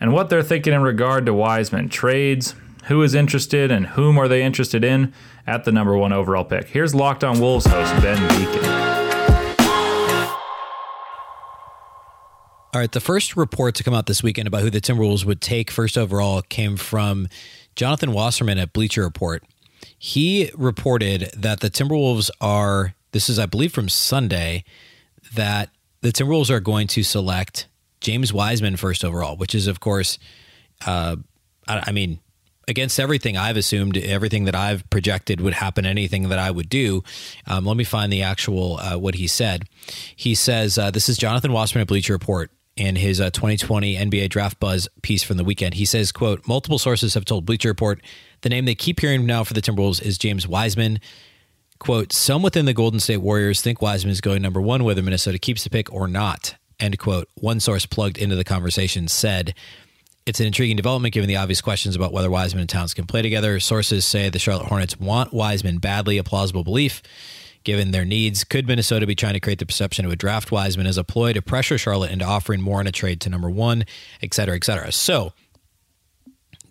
and 0.00 0.12
what 0.12 0.28
they're 0.28 0.42
thinking 0.42 0.72
in 0.72 0.82
regard 0.82 1.24
to 1.26 1.32
Wiseman 1.32 1.88
trades, 1.88 2.56
who 2.86 3.00
is 3.02 3.14
interested, 3.14 3.70
and 3.70 3.86
whom 3.88 4.18
are 4.18 4.26
they 4.26 4.42
interested 4.42 4.82
in 4.82 5.12
at 5.46 5.62
the 5.64 5.70
number 5.70 5.96
one 5.96 6.12
overall 6.12 6.44
pick. 6.44 6.66
Here's 6.66 6.96
Locked 6.96 7.22
On 7.22 7.38
Wolves 7.38 7.66
host 7.66 7.94
Ben 8.02 8.18
Beecken. 8.30 8.84
All 12.74 12.80
right, 12.80 12.90
the 12.90 13.00
first 13.00 13.36
report 13.36 13.76
to 13.76 13.84
come 13.84 13.94
out 13.94 14.06
this 14.06 14.24
weekend 14.24 14.48
about 14.48 14.62
who 14.62 14.70
the 14.70 14.80
Timberwolves 14.80 15.24
would 15.24 15.40
take 15.40 15.70
first 15.70 15.96
overall 15.96 16.42
came 16.42 16.76
from 16.76 17.28
Jonathan 17.76 18.12
Wasserman 18.12 18.58
at 18.58 18.72
Bleacher 18.72 19.02
Report. 19.02 19.44
He 20.06 20.50
reported 20.54 21.30
that 21.34 21.60
the 21.60 21.70
Timberwolves 21.70 22.28
are, 22.38 22.94
this 23.12 23.30
is, 23.30 23.38
I 23.38 23.46
believe, 23.46 23.72
from 23.72 23.88
Sunday, 23.88 24.62
that 25.32 25.70
the 26.02 26.10
Timberwolves 26.10 26.50
are 26.50 26.60
going 26.60 26.88
to 26.88 27.02
select 27.02 27.68
James 28.02 28.30
Wiseman 28.30 28.76
first 28.76 29.02
overall, 29.02 29.34
which 29.38 29.54
is, 29.54 29.66
of 29.66 29.80
course, 29.80 30.18
uh, 30.84 31.16
I, 31.66 31.84
I 31.86 31.92
mean, 31.92 32.20
against 32.68 33.00
everything 33.00 33.38
I've 33.38 33.56
assumed, 33.56 33.96
everything 33.96 34.44
that 34.44 34.54
I've 34.54 34.88
projected 34.90 35.40
would 35.40 35.54
happen, 35.54 35.86
anything 35.86 36.28
that 36.28 36.38
I 36.38 36.50
would 36.50 36.68
do. 36.68 37.02
Um, 37.46 37.64
let 37.64 37.78
me 37.78 37.84
find 37.84 38.12
the 38.12 38.24
actual 38.24 38.76
uh, 38.80 38.98
what 38.98 39.14
he 39.14 39.26
said. 39.26 39.64
He 40.14 40.34
says, 40.34 40.76
uh, 40.76 40.90
"This 40.90 41.08
is 41.08 41.16
Jonathan 41.16 41.50
Wasserman 41.50 41.80
at 41.80 41.88
Bleacher 41.88 42.12
Report." 42.12 42.50
In 42.76 42.96
his 42.96 43.20
uh, 43.20 43.30
2020 43.30 43.94
NBA 43.94 44.30
Draft 44.30 44.58
Buzz 44.58 44.88
piece 45.00 45.22
from 45.22 45.36
the 45.36 45.44
weekend, 45.44 45.74
he 45.74 45.84
says, 45.84 46.10
"quote 46.10 46.46
Multiple 46.48 46.80
sources 46.80 47.14
have 47.14 47.24
told 47.24 47.46
Bleacher 47.46 47.68
Report 47.68 48.02
the 48.44 48.50
name 48.50 48.66
they 48.66 48.74
keep 48.74 49.00
hearing 49.00 49.26
now 49.26 49.42
for 49.42 49.54
the 49.54 49.62
Timberwolves 49.62 50.00
is 50.02 50.18
James 50.18 50.46
Wiseman. 50.46 51.00
Quote, 51.78 52.12
some 52.12 52.42
within 52.42 52.66
the 52.66 52.74
Golden 52.74 53.00
State 53.00 53.16
Warriors 53.16 53.60
think 53.60 53.82
Wiseman 53.82 54.12
is 54.12 54.20
going 54.20 54.42
number 54.42 54.60
one, 54.60 54.84
whether 54.84 55.02
Minnesota 55.02 55.38
keeps 55.38 55.64
the 55.64 55.70
pick 55.70 55.92
or 55.92 56.06
not. 56.06 56.54
End 56.78 56.98
quote. 56.98 57.28
One 57.34 57.58
source 57.58 57.86
plugged 57.86 58.18
into 58.18 58.36
the 58.36 58.44
conversation 58.44 59.08
said, 59.08 59.54
it's 60.26 60.40
an 60.40 60.46
intriguing 60.46 60.76
development 60.76 61.14
given 61.14 61.28
the 61.28 61.36
obvious 61.36 61.60
questions 61.60 61.96
about 61.96 62.12
whether 62.12 62.30
Wiseman 62.30 62.60
and 62.60 62.68
Towns 62.68 62.94
can 62.94 63.06
play 63.06 63.22
together. 63.22 63.58
Sources 63.60 64.04
say 64.04 64.28
the 64.28 64.38
Charlotte 64.38 64.66
Hornets 64.66 64.98
want 65.00 65.32
Wiseman 65.32 65.78
badly, 65.78 66.18
a 66.18 66.24
plausible 66.24 66.64
belief 66.64 67.02
given 67.64 67.92
their 67.92 68.04
needs. 68.04 68.44
Could 68.44 68.68
Minnesota 68.68 69.06
be 69.06 69.14
trying 69.14 69.34
to 69.34 69.40
create 69.40 69.58
the 69.58 69.66
perception 69.66 70.04
of 70.04 70.12
a 70.12 70.16
draft 70.16 70.52
Wiseman 70.52 70.86
as 70.86 70.98
a 70.98 71.04
ploy 71.04 71.32
to 71.32 71.40
pressure 71.40 71.78
Charlotte 71.78 72.10
into 72.10 72.26
offering 72.26 72.60
more 72.60 72.80
in 72.80 72.86
a 72.86 72.92
trade 72.92 73.22
to 73.22 73.30
number 73.30 73.48
one, 73.48 73.84
et 74.22 74.34
cetera, 74.34 74.54
et 74.54 74.64
cetera? 74.64 74.92
So 74.92 75.32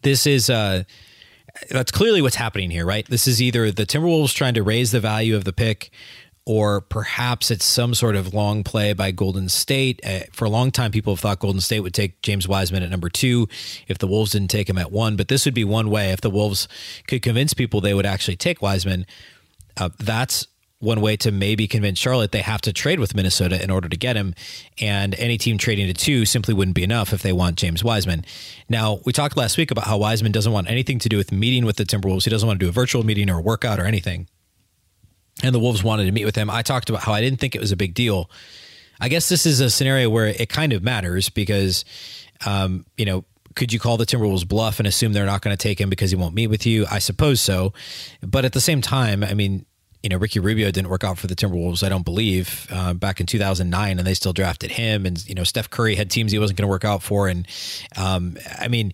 this 0.04 0.28
is 0.28 0.52
uh, 0.52 0.84
that's 1.70 1.92
clearly 1.92 2.22
what's 2.22 2.36
happening 2.36 2.72
here, 2.72 2.86
right? 2.86 3.06
This 3.08 3.28
is 3.28 3.42
either 3.42 3.72
the 3.72 3.86
Timberwolves 3.86 4.34
trying 4.34 4.56
to 4.56 4.64
raise 4.64 4.92
the 4.92 5.00
value 5.00 5.36
of 5.36 5.44
the 5.44 5.54
pick, 5.54 5.92
or 6.46 6.82
perhaps 6.82 7.52
it's 7.52 7.66
some 7.66 7.94
sort 7.94 8.16
of 8.16 8.34
long 8.34 8.64
play 8.64 8.94
by 8.94 9.12
Golden 9.12 9.48
State. 9.50 10.02
Uh, 10.06 10.22
for 10.32 10.46
a 10.46 10.50
long 10.50 10.72
time, 10.72 10.92
people 10.92 11.14
have 11.14 11.20
thought 11.20 11.40
Golden 11.40 11.62
State 11.62 11.80
would 11.82 11.94
take 11.94 12.22
James 12.22 12.48
Wiseman 12.48 12.84
at 12.84 12.90
number 12.90 13.10
two 13.10 13.48
if 13.88 13.98
the 13.98 14.08
Wolves 14.08 14.32
didn't 14.32 14.52
take 14.52 14.70
him 14.70 14.78
at 14.78 14.92
one. 14.92 15.16
But 15.16 15.28
this 15.30 15.46
would 15.46 15.54
be 15.54 15.64
one 15.64 15.90
way 15.90 16.12
if 16.12 16.22
the 16.22 16.30
Wolves 16.30 16.68
could 17.08 17.22
convince 17.22 17.54
people 17.54 17.80
they 17.80 17.94
would 17.94 18.06
actually 18.06 18.36
take 18.36 18.62
Wiseman. 18.62 19.06
Uh, 19.78 19.90
that's 20.00 20.48
one 20.84 21.02
way 21.02 21.16
to 21.18 21.32
maybe 21.32 21.68
convince 21.68 21.98
Charlotte 21.98 22.32
they 22.32 22.42
have 22.42 22.62
to 22.62 22.74
trade 22.74 23.00
with 23.00 23.16
Minnesota 23.16 23.62
in 23.64 23.72
order 23.72 23.88
to 23.88 23.98
get 23.98 24.16
him. 24.16 24.36
And 24.80 25.16
any 25.16 25.38
team 25.38 25.58
trading 25.58 25.88
to 25.88 25.94
two 25.94 26.26
simply 26.26 26.54
wouldn't 26.54 26.76
be 26.76 26.84
enough 26.84 27.14
if 27.14 27.22
they 27.22 27.34
want 27.34 27.58
James 27.58 27.84
Wiseman. 27.84 28.26
Now, 28.70 29.00
we 29.06 29.14
talked 29.14 29.38
last 29.38 29.58
week 29.58 29.72
about 29.72 29.86
how 29.86 29.98
Wiseman 29.98 30.32
doesn't 30.32 30.52
want 30.52 30.70
anything 30.70 31.00
to 31.00 31.10
do 31.10 31.18
with 31.18 31.32
meeting 31.32 31.66
with 31.66 31.78
the 31.78 31.86
Timberwolves. 31.86 32.26
He 32.26 32.30
doesn't 32.30 32.46
want 32.46 32.60
to 32.60 32.66
do 32.66 32.70
a 32.70 32.74
virtual 32.74 33.04
meeting 33.04 33.30
or 33.30 33.40
a 33.40 33.42
workout 33.42 33.80
or 33.80 33.86
anything. 33.86 34.28
And 35.42 35.56
the 35.56 35.60
Wolves 35.60 35.84
wanted 35.84 36.06
to 36.06 36.12
meet 36.12 36.26
with 36.26 36.36
him. 36.36 36.50
I 36.50 36.62
talked 36.62 36.90
about 36.90 37.04
how 37.04 37.14
I 37.14 37.22
didn't 37.22 37.40
think 37.40 37.56
it 37.56 37.62
was 37.62 37.72
a 37.72 37.78
big 37.78 37.94
deal. 37.94 38.30
I 39.00 39.10
guess 39.10 39.30
this 39.30 39.46
is 39.46 39.60
a 39.60 39.70
scenario 39.70 40.10
where 40.10 40.28
it 40.28 40.50
kind 40.50 40.74
of 40.74 40.84
matters 40.84 41.30
because, 41.30 41.86
um, 42.46 42.86
you 42.98 43.06
know, 43.06 43.26
could 43.56 43.72
you 43.72 43.80
call 43.80 43.98
the 43.98 44.06
Timberwolves 44.06 44.48
bluff 44.48 44.80
and 44.80 44.88
assume 44.88 45.14
they're 45.14 45.26
not 45.26 45.42
going 45.42 45.56
to 45.56 45.62
take 45.62 45.80
him 45.80 45.90
because 45.90 46.12
he 46.12 46.18
won't 46.18 46.36
meet 46.36 46.48
with 46.48 46.66
you? 46.66 46.86
I 46.90 47.00
suppose 47.00 47.40
so. 47.40 47.74
But 48.22 48.46
at 48.46 48.54
the 48.54 48.62
same 48.62 48.82
time, 48.82 49.24
I 49.24 49.34
mean, 49.34 49.66
you 50.04 50.10
know, 50.10 50.18
Ricky 50.18 50.40
Rubio 50.40 50.70
didn't 50.70 50.90
work 50.90 51.06
out 51.06 51.18
for 51.18 51.28
the 51.28 51.36
Timberwolves, 51.36 51.82
I 51.82 51.88
don't 51.88 52.04
believe, 52.04 52.68
uh, 52.70 52.94
back 52.94 53.22
in 53.22 53.26
2009, 53.26 53.98
and 53.98 54.06
they 54.06 54.14
still 54.14 54.34
drafted 54.34 54.72
him. 54.72 55.06
And, 55.06 55.28
you 55.28 55.34
know, 55.34 55.46
Steph 55.46 55.70
Curry 55.70 55.96
had 55.96 56.12
teams 56.12 56.34
he 56.34 56.40
wasn't 56.40 56.60
going 56.60 56.68
to 56.68 56.72
work 56.72 56.84
out 56.84 57.02
for. 57.02 57.30
And, 57.30 57.48
um, 57.96 58.38
I 58.60 58.68
mean, 58.68 58.92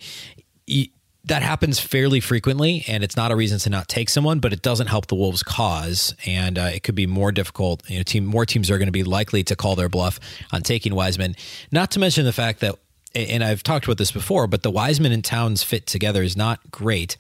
he, 0.68 0.94
that 1.26 1.42
happens 1.42 1.80
fairly 1.80 2.20
frequently, 2.20 2.86
and 2.88 3.04
it's 3.04 3.18
not 3.18 3.32
a 3.32 3.36
reason 3.36 3.58
to 3.60 3.72
not 3.72 3.88
take 3.88 4.08
someone, 4.08 4.40
but 4.40 4.54
it 4.54 4.62
doesn't 4.62 4.88
help 4.88 5.08
the 5.08 5.16
Wolves' 5.16 5.42
cause, 5.42 6.14
and 6.28 6.60
uh, 6.60 6.70
it 6.74 6.84
could 6.84 6.96
be 6.96 7.08
more 7.08 7.32
difficult. 7.32 7.88
You 7.90 7.98
know, 7.98 8.04
team 8.04 8.26
more 8.26 8.46
teams 8.46 8.70
are 8.70 8.78
going 8.78 8.88
to 8.88 8.92
be 8.92 9.04
likely 9.04 9.44
to 9.46 9.56
call 9.56 9.76
their 9.76 9.90
bluff 9.90 10.20
on 10.52 10.62
taking 10.62 10.94
Wiseman. 10.94 11.36
Not 11.72 11.92
to 11.92 12.00
mention 12.00 12.24
the 12.26 12.34
fact 12.34 12.60
that, 12.60 12.76
and 13.16 13.44
I've 13.44 13.64
talked 13.64 13.86
about 13.86 13.98
this 13.98 14.12
before, 14.12 14.46
but 14.46 14.62
the 14.62 14.72
Wiseman 14.72 15.12
and 15.12 15.24
Towns 15.24 15.64
fit 15.64 15.88
together 15.88 16.22
is 16.22 16.38
not 16.38 16.72
great. 16.72 17.18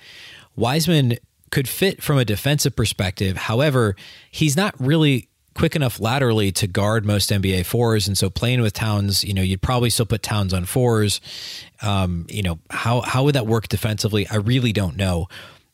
Wiseman 0.56 1.18
could 1.52 1.68
fit 1.68 2.02
from 2.02 2.18
a 2.18 2.26
defensive 2.26 2.76
perspective. 2.76 3.38
However, 3.38 3.96
he's 4.32 4.56
not 4.56 4.74
really 4.80 5.30
quick 5.56 5.76
enough 5.76 6.00
laterally 6.00 6.52
to 6.54 6.68
guard 6.68 7.06
most 7.06 7.30
NBA 7.30 7.66
fours. 7.66 8.08
And 8.08 8.18
so 8.18 8.30
playing 8.30 8.62
with 8.62 8.74
Towns, 8.74 9.24
you 9.24 9.34
know, 9.34 9.42
you'd 9.42 9.62
probably 9.62 9.90
still 9.90 10.06
put 10.06 10.24
Towns 10.24 10.54
on 10.54 10.66
fours. 10.66 11.20
Um, 11.82 12.28
you 12.30 12.44
know, 12.44 12.60
how, 12.70 13.02
how 13.02 13.24
would 13.26 13.36
that 13.36 13.48
work 13.48 13.68
defensively? 13.68 14.28
I 14.28 14.36
really 14.36 14.72
don't 14.72 14.96
know. 14.96 15.28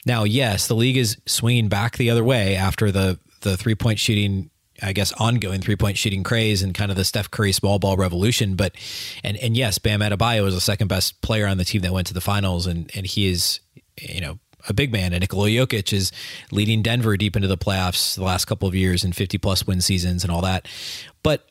Now, 0.06 0.24
yes, 0.24 0.68
the 0.68 0.76
league 0.76 0.98
is 0.98 1.18
swinging 1.26 1.68
back 1.68 1.98
the 1.98 2.10
other 2.10 2.24
way 2.24 2.56
after 2.56 2.92
the, 2.92 3.20
the 3.42 3.58
three 3.58 3.76
point 3.76 4.00
shooting 4.00 4.50
I 4.82 4.94
guess 4.94 5.14
ongoing 5.14 5.62
three 5.62 5.76
point 5.76 5.98
shooting 5.98 6.24
craze 6.24 6.62
and 6.62 6.74
kind 6.74 6.92
of 6.92 6.98
the 6.98 7.06
Steph 7.06 7.32
Curry 7.32 7.52
small 7.52 7.80
ball 7.80 7.96
revolution. 7.96 8.56
But 8.56 8.76
and 9.24 9.38
and 9.38 9.56
yes, 9.56 9.78
Bam 9.78 10.02
Adebayo 10.02 10.46
is 10.48 10.54
the 10.54 10.62
second 10.62 10.88
best 10.88 11.22
player 11.22 11.48
on 11.48 11.58
the 11.58 11.66
team 11.66 11.82
that 11.82 11.94
went 11.94 12.08
to 12.08 12.14
the 12.14 12.22
finals, 12.22 12.68
and 12.68 12.92
and 12.96 13.06
he 13.06 13.28
is 13.28 13.62
you 14.02 14.22
know 14.22 14.40
a 14.68 14.74
big 14.74 14.92
man, 14.92 15.14
and 15.14 15.22
Nikola 15.22 15.50
Jokic 15.50 15.94
is 15.94 16.12
leading 16.52 16.82
Denver 16.82 17.18
deep 17.18 17.36
into 17.36 17.48
the 17.48 17.58
playoffs 17.58 18.16
the 18.16 18.24
last 18.24 18.46
couple 18.46 18.68
of 18.68 18.76
years 18.76 19.04
and 19.04 19.16
50 19.16 19.38
plus 19.38 19.66
win 19.68 19.82
seasons 19.82 20.24
and 20.24 20.32
all 20.32 20.42
that. 20.42 20.68
But 21.24 21.48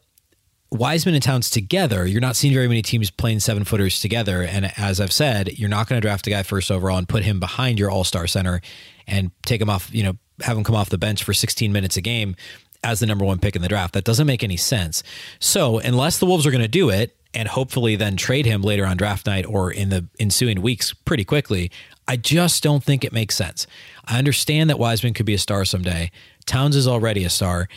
Wiseman 0.70 1.14
and 1.14 1.22
Towns 1.22 1.50
together, 1.50 2.06
you're 2.06 2.20
not 2.20 2.36
seeing 2.36 2.52
very 2.52 2.68
many 2.68 2.82
teams 2.82 3.10
playing 3.10 3.40
seven 3.40 3.64
footers 3.64 4.00
together. 4.00 4.42
And 4.42 4.72
as 4.76 5.00
I've 5.00 5.12
said, 5.12 5.58
you're 5.58 5.68
not 5.68 5.88
going 5.88 6.00
to 6.00 6.06
draft 6.06 6.26
a 6.26 6.30
guy 6.30 6.42
first 6.42 6.70
overall 6.70 6.98
and 6.98 7.08
put 7.08 7.22
him 7.22 7.38
behind 7.38 7.78
your 7.78 7.90
all 7.90 8.04
star 8.04 8.26
center 8.26 8.60
and 9.06 9.30
take 9.44 9.60
him 9.60 9.70
off, 9.70 9.88
you 9.94 10.02
know, 10.02 10.16
have 10.40 10.56
him 10.56 10.64
come 10.64 10.74
off 10.74 10.90
the 10.90 10.98
bench 10.98 11.22
for 11.22 11.32
16 11.32 11.72
minutes 11.72 11.96
a 11.96 12.00
game 12.00 12.34
as 12.82 13.00
the 13.00 13.06
number 13.06 13.24
one 13.24 13.38
pick 13.38 13.54
in 13.54 13.62
the 13.62 13.68
draft. 13.68 13.94
That 13.94 14.04
doesn't 14.04 14.26
make 14.26 14.42
any 14.42 14.56
sense. 14.56 15.02
So, 15.38 15.78
unless 15.78 16.18
the 16.18 16.26
Wolves 16.26 16.46
are 16.46 16.50
going 16.50 16.62
to 16.62 16.68
do 16.68 16.90
it, 16.90 17.16
and 17.34 17.48
hopefully 17.48 17.96
then 17.96 18.16
trade 18.16 18.46
him 18.46 18.62
later 18.62 18.86
on 18.86 18.96
draft 18.96 19.26
night 19.26 19.44
or 19.46 19.70
in 19.70 19.90
the 19.90 20.06
ensuing 20.18 20.62
weeks 20.62 20.92
pretty 20.92 21.24
quickly. 21.24 21.70
I 22.06 22.16
just 22.16 22.62
don't 22.62 22.82
think 22.84 23.04
it 23.04 23.12
makes 23.12 23.34
sense. 23.34 23.66
I 24.04 24.18
understand 24.18 24.70
that 24.70 24.78
Wiseman 24.78 25.14
could 25.14 25.26
be 25.26 25.34
a 25.34 25.38
star 25.38 25.64
someday. 25.64 26.10
Towns 26.46 26.76
is 26.76 26.86
already 26.86 27.24
a 27.24 27.30
star. 27.30 27.68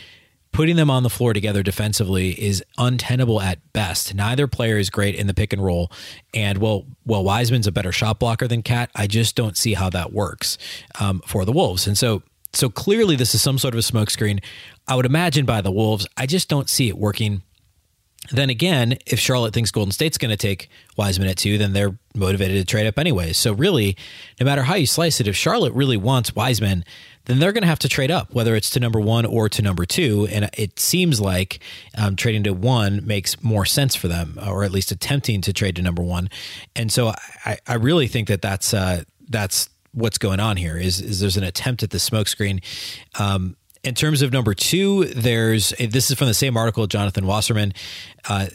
Putting 0.50 0.76
them 0.76 0.90
on 0.90 1.02
the 1.02 1.10
floor 1.10 1.34
together 1.34 1.62
defensively 1.62 2.30
is 2.30 2.64
untenable 2.78 3.40
at 3.40 3.72
best. 3.72 4.14
Neither 4.14 4.46
player 4.46 4.78
is 4.78 4.88
great 4.88 5.14
in 5.14 5.26
the 5.26 5.34
pick 5.34 5.52
and 5.52 5.62
roll. 5.62 5.92
And 6.32 6.58
well, 6.58 6.86
well, 7.04 7.22
Wiseman's 7.22 7.66
a 7.66 7.72
better 7.72 7.92
shot 7.92 8.18
blocker 8.18 8.48
than 8.48 8.62
KAT. 8.62 8.90
I 8.94 9.06
just 9.06 9.36
don't 9.36 9.56
see 9.56 9.74
how 9.74 9.90
that 9.90 10.12
works 10.12 10.56
um, 11.00 11.20
for 11.26 11.44
the 11.44 11.52
Wolves. 11.52 11.86
And 11.86 11.98
so, 11.98 12.22
so 12.54 12.70
clearly, 12.70 13.14
this 13.14 13.34
is 13.34 13.42
some 13.42 13.58
sort 13.58 13.74
of 13.74 13.78
a 13.78 13.82
smokescreen. 13.82 14.42
I 14.86 14.96
would 14.96 15.06
imagine 15.06 15.44
by 15.44 15.60
the 15.60 15.70
Wolves. 15.70 16.06
I 16.16 16.24
just 16.24 16.48
don't 16.48 16.68
see 16.68 16.88
it 16.88 16.96
working 16.96 17.42
then 18.30 18.50
again, 18.50 18.98
if 19.06 19.18
Charlotte 19.18 19.54
thinks 19.54 19.70
Golden 19.70 19.92
State's 19.92 20.18
going 20.18 20.30
to 20.30 20.36
take 20.36 20.68
Wiseman 20.96 21.28
at 21.28 21.38
two, 21.38 21.58
then 21.58 21.72
they're 21.72 21.96
motivated 22.14 22.56
to 22.58 22.64
trade 22.64 22.86
up 22.86 22.98
anyway. 22.98 23.32
So 23.32 23.52
really, 23.52 23.96
no 24.40 24.44
matter 24.44 24.62
how 24.62 24.74
you 24.74 24.86
slice 24.86 25.20
it, 25.20 25.28
if 25.28 25.36
Charlotte 25.36 25.72
really 25.72 25.96
wants 25.96 26.34
Wiseman, 26.34 26.84
then 27.24 27.38
they're 27.38 27.52
going 27.52 27.62
to 27.62 27.68
have 27.68 27.78
to 27.80 27.88
trade 27.88 28.10
up, 28.10 28.34
whether 28.34 28.56
it's 28.56 28.70
to 28.70 28.80
number 28.80 28.98
one 28.98 29.26
or 29.26 29.48
to 29.50 29.62
number 29.62 29.84
two. 29.84 30.26
And 30.30 30.48
it 30.54 30.78
seems 30.78 31.20
like 31.20 31.60
um, 31.96 32.16
trading 32.16 32.42
to 32.44 32.54
one 32.54 33.06
makes 33.06 33.42
more 33.42 33.66
sense 33.66 33.94
for 33.94 34.08
them, 34.08 34.38
or 34.46 34.64
at 34.64 34.70
least 34.70 34.90
attempting 34.90 35.42
to 35.42 35.52
trade 35.52 35.76
to 35.76 35.82
number 35.82 36.02
one. 36.02 36.30
And 36.74 36.90
so 36.90 37.12
I, 37.44 37.58
I 37.66 37.74
really 37.74 38.08
think 38.08 38.28
that 38.28 38.40
that's 38.40 38.72
uh, 38.72 39.04
that's 39.28 39.68
what's 39.92 40.16
going 40.18 40.40
on 40.40 40.56
here. 40.56 40.78
Is 40.78 41.00
is 41.00 41.20
there's 41.20 41.36
an 41.36 41.44
attempt 41.44 41.82
at 41.82 41.90
the 41.90 41.98
smokescreen. 41.98 42.62
Um, 43.18 43.56
in 43.84 43.94
terms 43.94 44.22
of 44.22 44.32
number 44.32 44.54
two, 44.54 45.04
there's 45.06 45.70
this 45.70 46.10
is 46.10 46.18
from 46.18 46.28
the 46.28 46.34
same 46.34 46.56
article, 46.56 46.86
Jonathan 46.86 47.26
Wasserman. 47.26 47.72
Uh, 48.28 48.46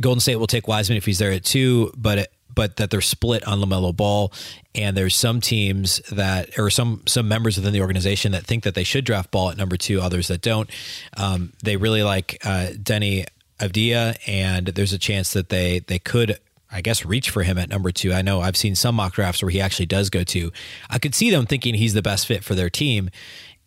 Golden 0.00 0.20
State 0.20 0.36
will 0.36 0.46
take 0.46 0.66
Wiseman 0.66 0.96
if 0.96 1.04
he's 1.04 1.18
there 1.18 1.32
at 1.32 1.44
two, 1.44 1.92
but 1.96 2.30
but 2.54 2.76
that 2.76 2.90
they're 2.90 3.00
split 3.00 3.46
on 3.46 3.60
Lamelo 3.60 3.94
Ball, 3.96 4.32
and 4.74 4.96
there's 4.96 5.16
some 5.16 5.40
teams 5.40 5.98
that 6.10 6.58
or 6.58 6.70
some 6.70 7.02
some 7.06 7.28
members 7.28 7.56
within 7.56 7.72
the 7.72 7.80
organization 7.80 8.32
that 8.32 8.44
think 8.44 8.64
that 8.64 8.74
they 8.74 8.84
should 8.84 9.04
draft 9.04 9.30
Ball 9.30 9.50
at 9.50 9.56
number 9.56 9.76
two, 9.76 10.00
others 10.00 10.28
that 10.28 10.40
don't. 10.40 10.70
Um, 11.16 11.52
they 11.62 11.76
really 11.76 12.02
like 12.02 12.38
uh, 12.44 12.68
Deni 12.72 13.26
Avdija, 13.58 14.16
and 14.26 14.66
there's 14.68 14.92
a 14.92 14.98
chance 14.98 15.32
that 15.32 15.48
they 15.48 15.80
they 15.80 15.98
could 15.98 16.38
I 16.72 16.80
guess 16.80 17.04
reach 17.04 17.28
for 17.28 17.42
him 17.42 17.58
at 17.58 17.68
number 17.68 17.92
two. 17.92 18.12
I 18.12 18.22
know 18.22 18.40
I've 18.40 18.56
seen 18.56 18.74
some 18.74 18.94
mock 18.94 19.12
drafts 19.12 19.42
where 19.42 19.50
he 19.50 19.60
actually 19.60 19.86
does 19.86 20.08
go 20.08 20.24
to. 20.24 20.50
I 20.88 20.98
could 20.98 21.14
see 21.14 21.30
them 21.30 21.44
thinking 21.44 21.74
he's 21.74 21.92
the 21.92 22.02
best 22.02 22.26
fit 22.26 22.42
for 22.42 22.54
their 22.54 22.70
team. 22.70 23.10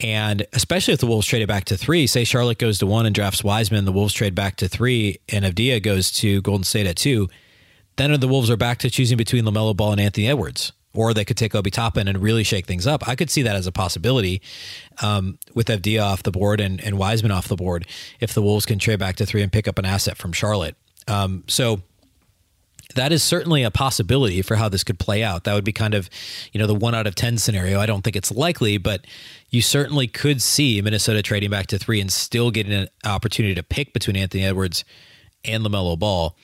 And 0.01 0.45
especially 0.51 0.93
if 0.93 0.99
the 0.99 1.07
Wolves 1.07 1.25
trade 1.25 1.41
it 1.41 1.47
back 1.47 1.65
to 1.65 1.77
three, 1.77 2.05
say 2.05 2.23
Charlotte 2.23 2.57
goes 2.57 2.79
to 2.79 2.85
one 2.85 3.05
and 3.05 3.15
drafts 3.15 3.43
Wiseman, 3.43 3.85
the 3.85 3.91
Wolves 3.91 4.13
trade 4.13 4.35
back 4.35 4.57
to 4.57 4.67
three, 4.67 5.19
and 5.29 5.45
Avdija 5.45 5.81
goes 5.81 6.11
to 6.13 6.41
Golden 6.41 6.65
State 6.65 6.85
at 6.85 6.97
two, 6.97 7.29
then 7.95 8.19
the 8.19 8.27
Wolves 8.27 8.49
are 8.49 8.57
back 8.57 8.79
to 8.79 8.89
choosing 8.89 9.17
between 9.17 9.45
LaMelo 9.45 9.75
Ball 9.75 9.93
and 9.93 10.01
Anthony 10.01 10.27
Edwards. 10.27 10.73
Or 10.93 11.13
they 11.13 11.25
could 11.25 11.35
take 11.35 11.53
Obi 11.53 11.71
Toppin 11.71 12.07
and 12.07 12.19
really 12.19 12.43
shake 12.43 12.65
things 12.65 12.87
up. 12.87 13.05
I 13.07 13.15
could 13.15 13.29
see 13.29 13.41
that 13.41 13.57
as 13.57 13.67
a 13.67 13.71
possibility 13.71 14.41
um, 15.01 15.37
with 15.53 15.67
Avdija 15.67 16.01
off 16.01 16.23
the 16.23 16.31
board 16.31 16.61
and, 16.61 16.81
and 16.81 16.97
Wiseman 16.97 17.31
off 17.31 17.49
the 17.49 17.57
board 17.57 17.85
if 18.21 18.33
the 18.33 18.41
Wolves 18.41 18.65
can 18.65 18.79
trade 18.79 18.99
back 18.99 19.17
to 19.17 19.25
three 19.25 19.41
and 19.41 19.51
pick 19.51 19.67
up 19.67 19.77
an 19.77 19.83
asset 19.83 20.17
from 20.17 20.31
Charlotte. 20.31 20.77
Um, 21.07 21.43
so 21.47 21.81
that 22.95 23.11
is 23.11 23.23
certainly 23.23 23.63
a 23.63 23.71
possibility 23.71 24.41
for 24.41 24.55
how 24.55 24.67
this 24.67 24.83
could 24.83 24.99
play 24.99 25.23
out. 25.23 25.43
That 25.43 25.53
would 25.53 25.63
be 25.63 25.71
kind 25.71 25.93
of, 25.93 26.09
you 26.51 26.59
know, 26.59 26.67
the 26.67 26.75
one 26.75 26.95
out 26.95 27.07
of 27.07 27.15
10 27.15 27.37
scenario. 27.37 27.79
I 27.79 27.85
don't 27.85 28.01
think 28.03 28.15
it's 28.15 28.31
likely, 28.31 28.77
but 28.77 29.05
you 29.49 29.61
certainly 29.61 30.07
could 30.07 30.41
see 30.41 30.81
Minnesota 30.81 31.21
trading 31.21 31.49
back 31.49 31.67
to 31.67 31.77
three 31.77 32.01
and 32.01 32.11
still 32.11 32.51
getting 32.51 32.73
an 32.73 32.87
opportunity 33.05 33.55
to 33.55 33.63
pick 33.63 33.93
between 33.93 34.15
Anthony 34.15 34.43
Edwards 34.43 34.83
and 35.43 35.63
LaMelo 35.63 35.97
Ball. 35.97 36.35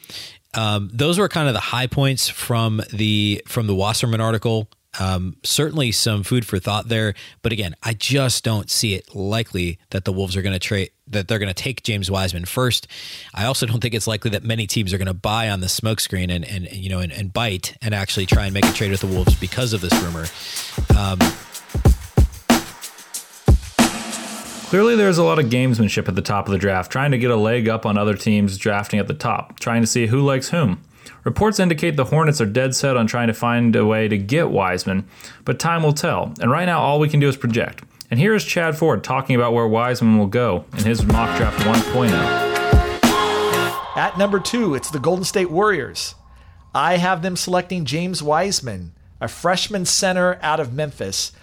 Um, 0.54 0.90
those 0.94 1.18
were 1.18 1.30
kind 1.30 1.48
of 1.48 1.54
the 1.54 1.60
high 1.62 1.88
points 1.88 2.28
from 2.30 2.82
the 2.92 3.42
from 3.48 3.68
the 3.68 3.76
Wasserman 3.76 4.20
article. 4.20 4.68
Um, 5.00 5.38
certainly 5.44 5.92
some 5.92 6.24
food 6.24 6.46
for 6.46 6.60
thought 6.60 6.90
there, 6.90 7.14
but 7.42 7.52
again, 7.54 7.76
I 7.82 7.94
just 7.94 8.44
don't 8.44 8.70
see 8.70 8.94
it 8.94 9.16
likely 9.16 9.80
that 9.92 10.04
the 10.04 10.12
Wolves 10.12 10.36
are 10.36 10.42
going 10.42 10.54
to 10.54 10.60
trade 10.60 10.92
that 11.08 11.28
they're 11.28 11.40
going 11.40 11.48
to 11.48 11.54
take 11.54 11.84
James 11.84 12.10
Wiseman 12.10 12.46
first. 12.46 12.88
I 13.34 13.46
also 13.46 13.66
don't 13.66 13.82
think 13.82 13.94
it's 13.94 14.08
likely 14.08 14.32
that 14.32 14.44
many 14.44 14.68
teams 14.68 14.94
are 14.94 14.98
going 14.98 15.08
to 15.08 15.14
buy 15.14 15.50
on 15.50 15.62
the 15.62 15.68
smokescreen 15.68 16.30
and 16.30 16.44
and 16.46 16.72
you 16.72 16.90
know 16.90 17.00
and, 17.00 17.12
and, 17.12 17.32
bite 17.32 17.78
and 17.82 17.94
actually 17.94 18.26
try 18.26 18.46
and 18.46 18.54
make 18.54 18.66
a 18.66 18.74
trade 18.74 18.92
with 18.92 19.02
the 19.02 19.08
Wolves 19.08 19.36
because 19.36 19.74
of 19.74 19.82
this 19.82 19.94
rumor. 20.02 20.26
Um, 20.98 21.20
Clearly, 24.72 24.96
there's 24.96 25.18
a 25.18 25.24
lot 25.24 25.38
of 25.38 25.48
gamesmanship 25.48 26.08
at 26.08 26.16
the 26.16 26.22
top 26.22 26.46
of 26.46 26.54
the 26.54 26.58
draft, 26.58 26.94
trying 26.94 27.12
to 27.12 27.18
get 27.18 27.30
a 27.30 27.36
leg 27.36 27.68
up 27.68 27.86
on 27.86 27.98
other 27.98 28.14
teams 28.14 28.58
drafting 28.58 29.02
at 29.02 29.08
the 29.10 29.14
top, 29.14 29.60
trying 29.60 29.82
to 29.82 29.88
see 29.88 30.08
who 30.08 30.22
likes 30.22 30.48
whom. 30.48 30.82
Reports 31.24 31.60
indicate 31.60 31.98
the 31.98 32.06
Hornets 32.06 32.42
are 32.42 32.48
dead 32.48 32.74
set 32.74 32.98
on 32.98 33.06
trying 33.06 33.28
to 33.28 33.34
find 33.34 33.76
a 33.76 33.86
way 33.86 34.08
to 34.08 34.18
get 34.18 34.50
Wiseman, 34.50 35.08
but 35.46 35.60
time 35.60 35.84
will 35.84 35.94
tell, 35.94 36.34
and 36.42 36.50
right 36.50 36.66
now 36.66 36.80
all 36.82 37.00
we 37.00 37.10
can 37.10 37.20
do 37.20 37.30
is 37.30 37.38
project. 37.38 37.84
And 38.10 38.20
here 38.20 38.34
is 38.34 38.44
Chad 38.44 38.76
Ford 38.76 39.04
talking 39.04 39.36
about 39.36 39.54
where 39.54 39.68
Wiseman 39.68 40.18
will 40.18 40.26
go 40.26 40.66
in 40.78 40.84
his 40.84 41.06
mock 41.06 41.38
draft 41.38 41.60
1.0. 41.60 42.12
At 43.96 44.18
number 44.18 44.40
two, 44.40 44.74
it's 44.74 44.90
the 44.90 45.00
Golden 45.00 45.24
State 45.24 45.52
Warriors. 45.52 46.16
I 46.74 46.98
have 46.98 47.22
them 47.22 47.36
selecting 47.36 47.86
James 47.86 48.24
Wiseman, 48.24 48.94
a 49.20 49.28
freshman 49.28 49.86
center 49.86 50.40
out 50.42 50.60
of 50.60 50.74
Memphis. 50.74 51.34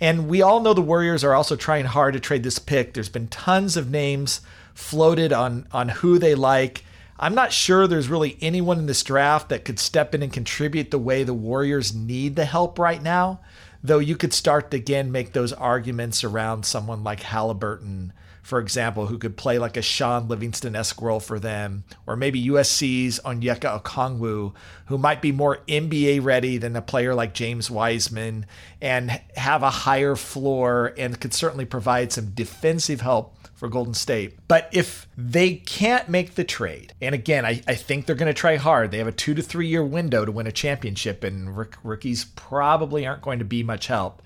And 0.00 0.28
we 0.28 0.42
all 0.42 0.60
know 0.60 0.74
the 0.74 0.80
Warriors 0.80 1.22
are 1.22 1.34
also 1.34 1.54
trying 1.54 1.84
hard 1.84 2.14
to 2.14 2.20
trade 2.20 2.42
this 2.42 2.58
pick. 2.58 2.92
There's 2.92 3.08
been 3.08 3.28
tons 3.28 3.76
of 3.76 3.90
names 3.90 4.40
floated 4.74 5.32
on, 5.32 5.68
on 5.70 5.88
who 5.90 6.18
they 6.18 6.34
like. 6.34 6.82
I'm 7.20 7.34
not 7.34 7.52
sure 7.52 7.86
there's 7.86 8.08
really 8.08 8.38
anyone 8.40 8.78
in 8.78 8.86
this 8.86 9.02
draft 9.02 9.48
that 9.48 9.64
could 9.64 9.80
step 9.80 10.14
in 10.14 10.22
and 10.22 10.32
contribute 10.32 10.90
the 10.90 10.98
way 10.98 11.24
the 11.24 11.34
Warriors 11.34 11.92
need 11.92 12.36
the 12.36 12.44
help 12.44 12.78
right 12.78 13.02
now. 13.02 13.40
Though 13.82 13.98
you 13.98 14.16
could 14.16 14.32
start 14.32 14.70
to 14.70 14.76
again 14.76 15.10
make 15.10 15.32
those 15.32 15.52
arguments 15.52 16.22
around 16.22 16.64
someone 16.64 17.02
like 17.02 17.20
Haliburton, 17.20 18.12
for 18.42 18.60
example, 18.60 19.06
who 19.06 19.18
could 19.18 19.36
play 19.36 19.58
like 19.58 19.76
a 19.76 19.82
Shaun 19.82 20.26
Livingston 20.26 20.74
esque 20.74 21.02
role 21.02 21.20
for 21.20 21.38
them, 21.38 21.84
or 22.06 22.16
maybe 22.16 22.46
USC's 22.46 23.20
Onyeka 23.24 23.82
Okongwu, 23.82 24.54
who 24.86 24.98
might 24.98 25.20
be 25.20 25.32
more 25.32 25.58
NBA 25.68 26.24
ready 26.24 26.56
than 26.56 26.74
a 26.74 26.82
player 26.82 27.14
like 27.14 27.34
James 27.34 27.70
Wiseman 27.70 28.46
and 28.80 29.10
have 29.36 29.62
a 29.62 29.70
higher 29.70 30.16
floor 30.16 30.94
and 30.96 31.20
could 31.20 31.34
certainly 31.34 31.66
provide 31.66 32.10
some 32.12 32.30
defensive 32.30 33.00
help 33.00 33.36
for 33.58 33.68
Golden 33.68 33.92
State. 33.92 34.38
But 34.46 34.68
if 34.70 35.08
they 35.16 35.56
can't 35.56 36.08
make 36.08 36.36
the 36.36 36.44
trade, 36.44 36.94
and 37.02 37.12
again, 37.12 37.44
I, 37.44 37.60
I 37.66 37.74
think 37.74 38.06
they're 38.06 38.14
going 38.14 38.32
to 38.32 38.40
try 38.40 38.54
hard. 38.54 38.92
They 38.92 38.98
have 38.98 39.08
a 39.08 39.12
two 39.12 39.34
to 39.34 39.42
three 39.42 39.66
year 39.66 39.84
window 39.84 40.24
to 40.24 40.30
win 40.30 40.46
a 40.46 40.52
championship, 40.52 41.24
and 41.24 41.66
rookies 41.82 42.24
probably 42.24 43.04
aren't 43.04 43.22
going 43.22 43.40
to 43.40 43.44
be 43.44 43.64
much 43.64 43.88
help. 43.88 44.22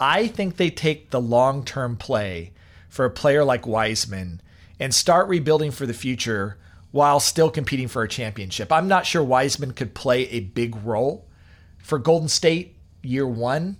I 0.00 0.26
think 0.26 0.56
they 0.56 0.70
take 0.70 1.10
the 1.10 1.20
long 1.20 1.62
term 1.62 1.96
play 1.96 2.52
for 2.88 3.04
a 3.04 3.10
player 3.10 3.44
like 3.44 3.66
Wiseman 3.66 4.40
and 4.80 4.94
start 4.94 5.28
rebuilding 5.28 5.70
for 5.70 5.84
the 5.84 5.92
future 5.92 6.56
while 6.90 7.20
still 7.20 7.50
competing 7.50 7.88
for 7.88 8.02
a 8.02 8.08
championship. 8.08 8.72
I'm 8.72 8.88
not 8.88 9.04
sure 9.04 9.22
Wiseman 9.22 9.72
could 9.72 9.94
play 9.94 10.22
a 10.30 10.40
big 10.40 10.74
role 10.76 11.28
for 11.78 11.98
Golden 11.98 12.28
State 12.28 12.76
year 13.02 13.26
one 13.26 13.76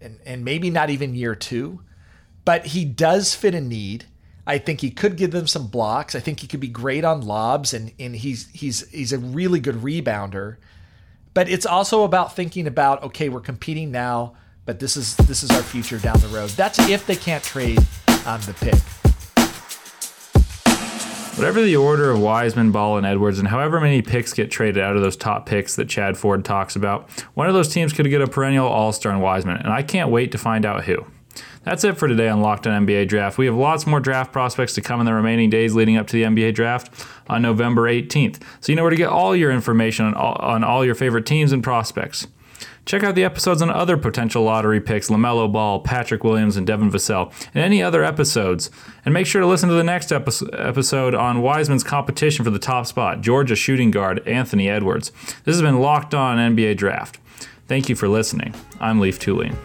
and, 0.00 0.20
and 0.24 0.44
maybe 0.44 0.70
not 0.70 0.90
even 0.90 1.16
year 1.16 1.34
two, 1.34 1.80
but 2.44 2.66
he 2.66 2.84
does 2.84 3.34
fit 3.34 3.54
a 3.54 3.60
need. 3.60 4.04
I 4.46 4.58
think 4.58 4.80
he 4.80 4.90
could 4.90 5.16
give 5.16 5.30
them 5.30 5.46
some 5.46 5.68
blocks. 5.68 6.14
I 6.14 6.20
think 6.20 6.40
he 6.40 6.46
could 6.48 6.60
be 6.60 6.68
great 6.68 7.04
on 7.04 7.20
lobs, 7.20 7.72
and, 7.72 7.92
and 7.98 8.16
he's 8.16 8.48
he's 8.52 8.88
he's 8.90 9.12
a 9.12 9.18
really 9.18 9.60
good 9.60 9.76
rebounder. 9.76 10.56
But 11.34 11.48
it's 11.48 11.64
also 11.64 12.02
about 12.02 12.34
thinking 12.34 12.66
about 12.66 13.02
okay, 13.04 13.28
we're 13.28 13.40
competing 13.40 13.92
now, 13.92 14.34
but 14.66 14.80
this 14.80 14.96
is 14.96 15.16
this 15.16 15.42
is 15.42 15.50
our 15.52 15.62
future 15.62 15.98
down 15.98 16.18
the 16.20 16.28
road. 16.28 16.50
That's 16.50 16.78
if 16.88 17.06
they 17.06 17.16
can't 17.16 17.44
trade 17.44 17.78
on 18.26 18.40
the 18.40 18.54
pick. 18.54 18.80
Whatever 21.38 21.62
the 21.62 21.76
order 21.76 22.10
of 22.10 22.20
Wiseman, 22.20 22.72
Ball, 22.72 22.98
and 22.98 23.06
Edwards, 23.06 23.38
and 23.38 23.48
however 23.48 23.80
many 23.80 24.02
picks 24.02 24.34
get 24.34 24.50
traded 24.50 24.82
out 24.82 24.96
of 24.96 25.02
those 25.02 25.16
top 25.16 25.46
picks 25.46 25.76
that 25.76 25.88
Chad 25.88 26.18
Ford 26.18 26.44
talks 26.44 26.76
about, 26.76 27.08
one 27.34 27.48
of 27.48 27.54
those 27.54 27.68
teams 27.68 27.92
could 27.92 28.08
get 28.10 28.20
a 28.20 28.26
perennial 28.26 28.66
All 28.66 28.92
Star 28.92 29.12
in 29.12 29.20
Wiseman, 29.20 29.56
and 29.56 29.72
I 29.72 29.82
can't 29.82 30.10
wait 30.10 30.32
to 30.32 30.38
find 30.38 30.66
out 30.66 30.84
who. 30.84 31.06
That's 31.64 31.84
it 31.84 31.96
for 31.96 32.08
today 32.08 32.28
on 32.28 32.40
Locked 32.40 32.66
On 32.66 32.86
NBA 32.86 33.08
Draft. 33.08 33.38
We 33.38 33.46
have 33.46 33.54
lots 33.54 33.86
more 33.86 34.00
draft 34.00 34.32
prospects 34.32 34.74
to 34.74 34.80
come 34.80 34.98
in 35.00 35.06
the 35.06 35.14
remaining 35.14 35.48
days 35.48 35.74
leading 35.74 35.96
up 35.96 36.06
to 36.08 36.12
the 36.14 36.24
NBA 36.24 36.54
Draft 36.54 37.06
on 37.28 37.42
November 37.42 37.82
18th. 37.82 38.42
So 38.60 38.72
you 38.72 38.76
know 38.76 38.82
where 38.82 38.90
to 38.90 38.96
get 38.96 39.08
all 39.08 39.36
your 39.36 39.52
information 39.52 40.06
on 40.06 40.14
all, 40.14 40.34
on 40.34 40.64
all 40.64 40.84
your 40.84 40.96
favorite 40.96 41.24
teams 41.24 41.52
and 41.52 41.62
prospects. 41.62 42.26
Check 42.84 43.04
out 43.04 43.14
the 43.14 43.22
episodes 43.22 43.62
on 43.62 43.70
other 43.70 43.96
potential 43.96 44.42
lottery 44.42 44.80
picks 44.80 45.08
LaMelo 45.08 45.52
Ball, 45.52 45.78
Patrick 45.80 46.24
Williams, 46.24 46.56
and 46.56 46.66
Devin 46.66 46.90
Vassell, 46.90 47.32
and 47.54 47.62
any 47.62 47.80
other 47.80 48.02
episodes. 48.02 48.70
And 49.04 49.14
make 49.14 49.26
sure 49.26 49.40
to 49.40 49.46
listen 49.46 49.68
to 49.68 49.74
the 49.76 49.84
next 49.84 50.10
episode 50.10 51.14
on 51.14 51.42
Wiseman's 51.42 51.84
competition 51.84 52.44
for 52.44 52.50
the 52.50 52.58
top 52.58 52.86
spot, 52.86 53.20
Georgia 53.20 53.54
shooting 53.54 53.92
guard 53.92 54.26
Anthony 54.26 54.68
Edwards. 54.68 55.12
This 55.44 55.54
has 55.54 55.62
been 55.62 55.78
Locked 55.78 56.12
On 56.12 56.38
NBA 56.38 56.76
Draft. 56.76 57.20
Thank 57.68 57.88
you 57.88 57.94
for 57.94 58.08
listening. 58.08 58.52
I'm 58.80 58.98
Leaf 58.98 59.20
Thulin. 59.20 59.56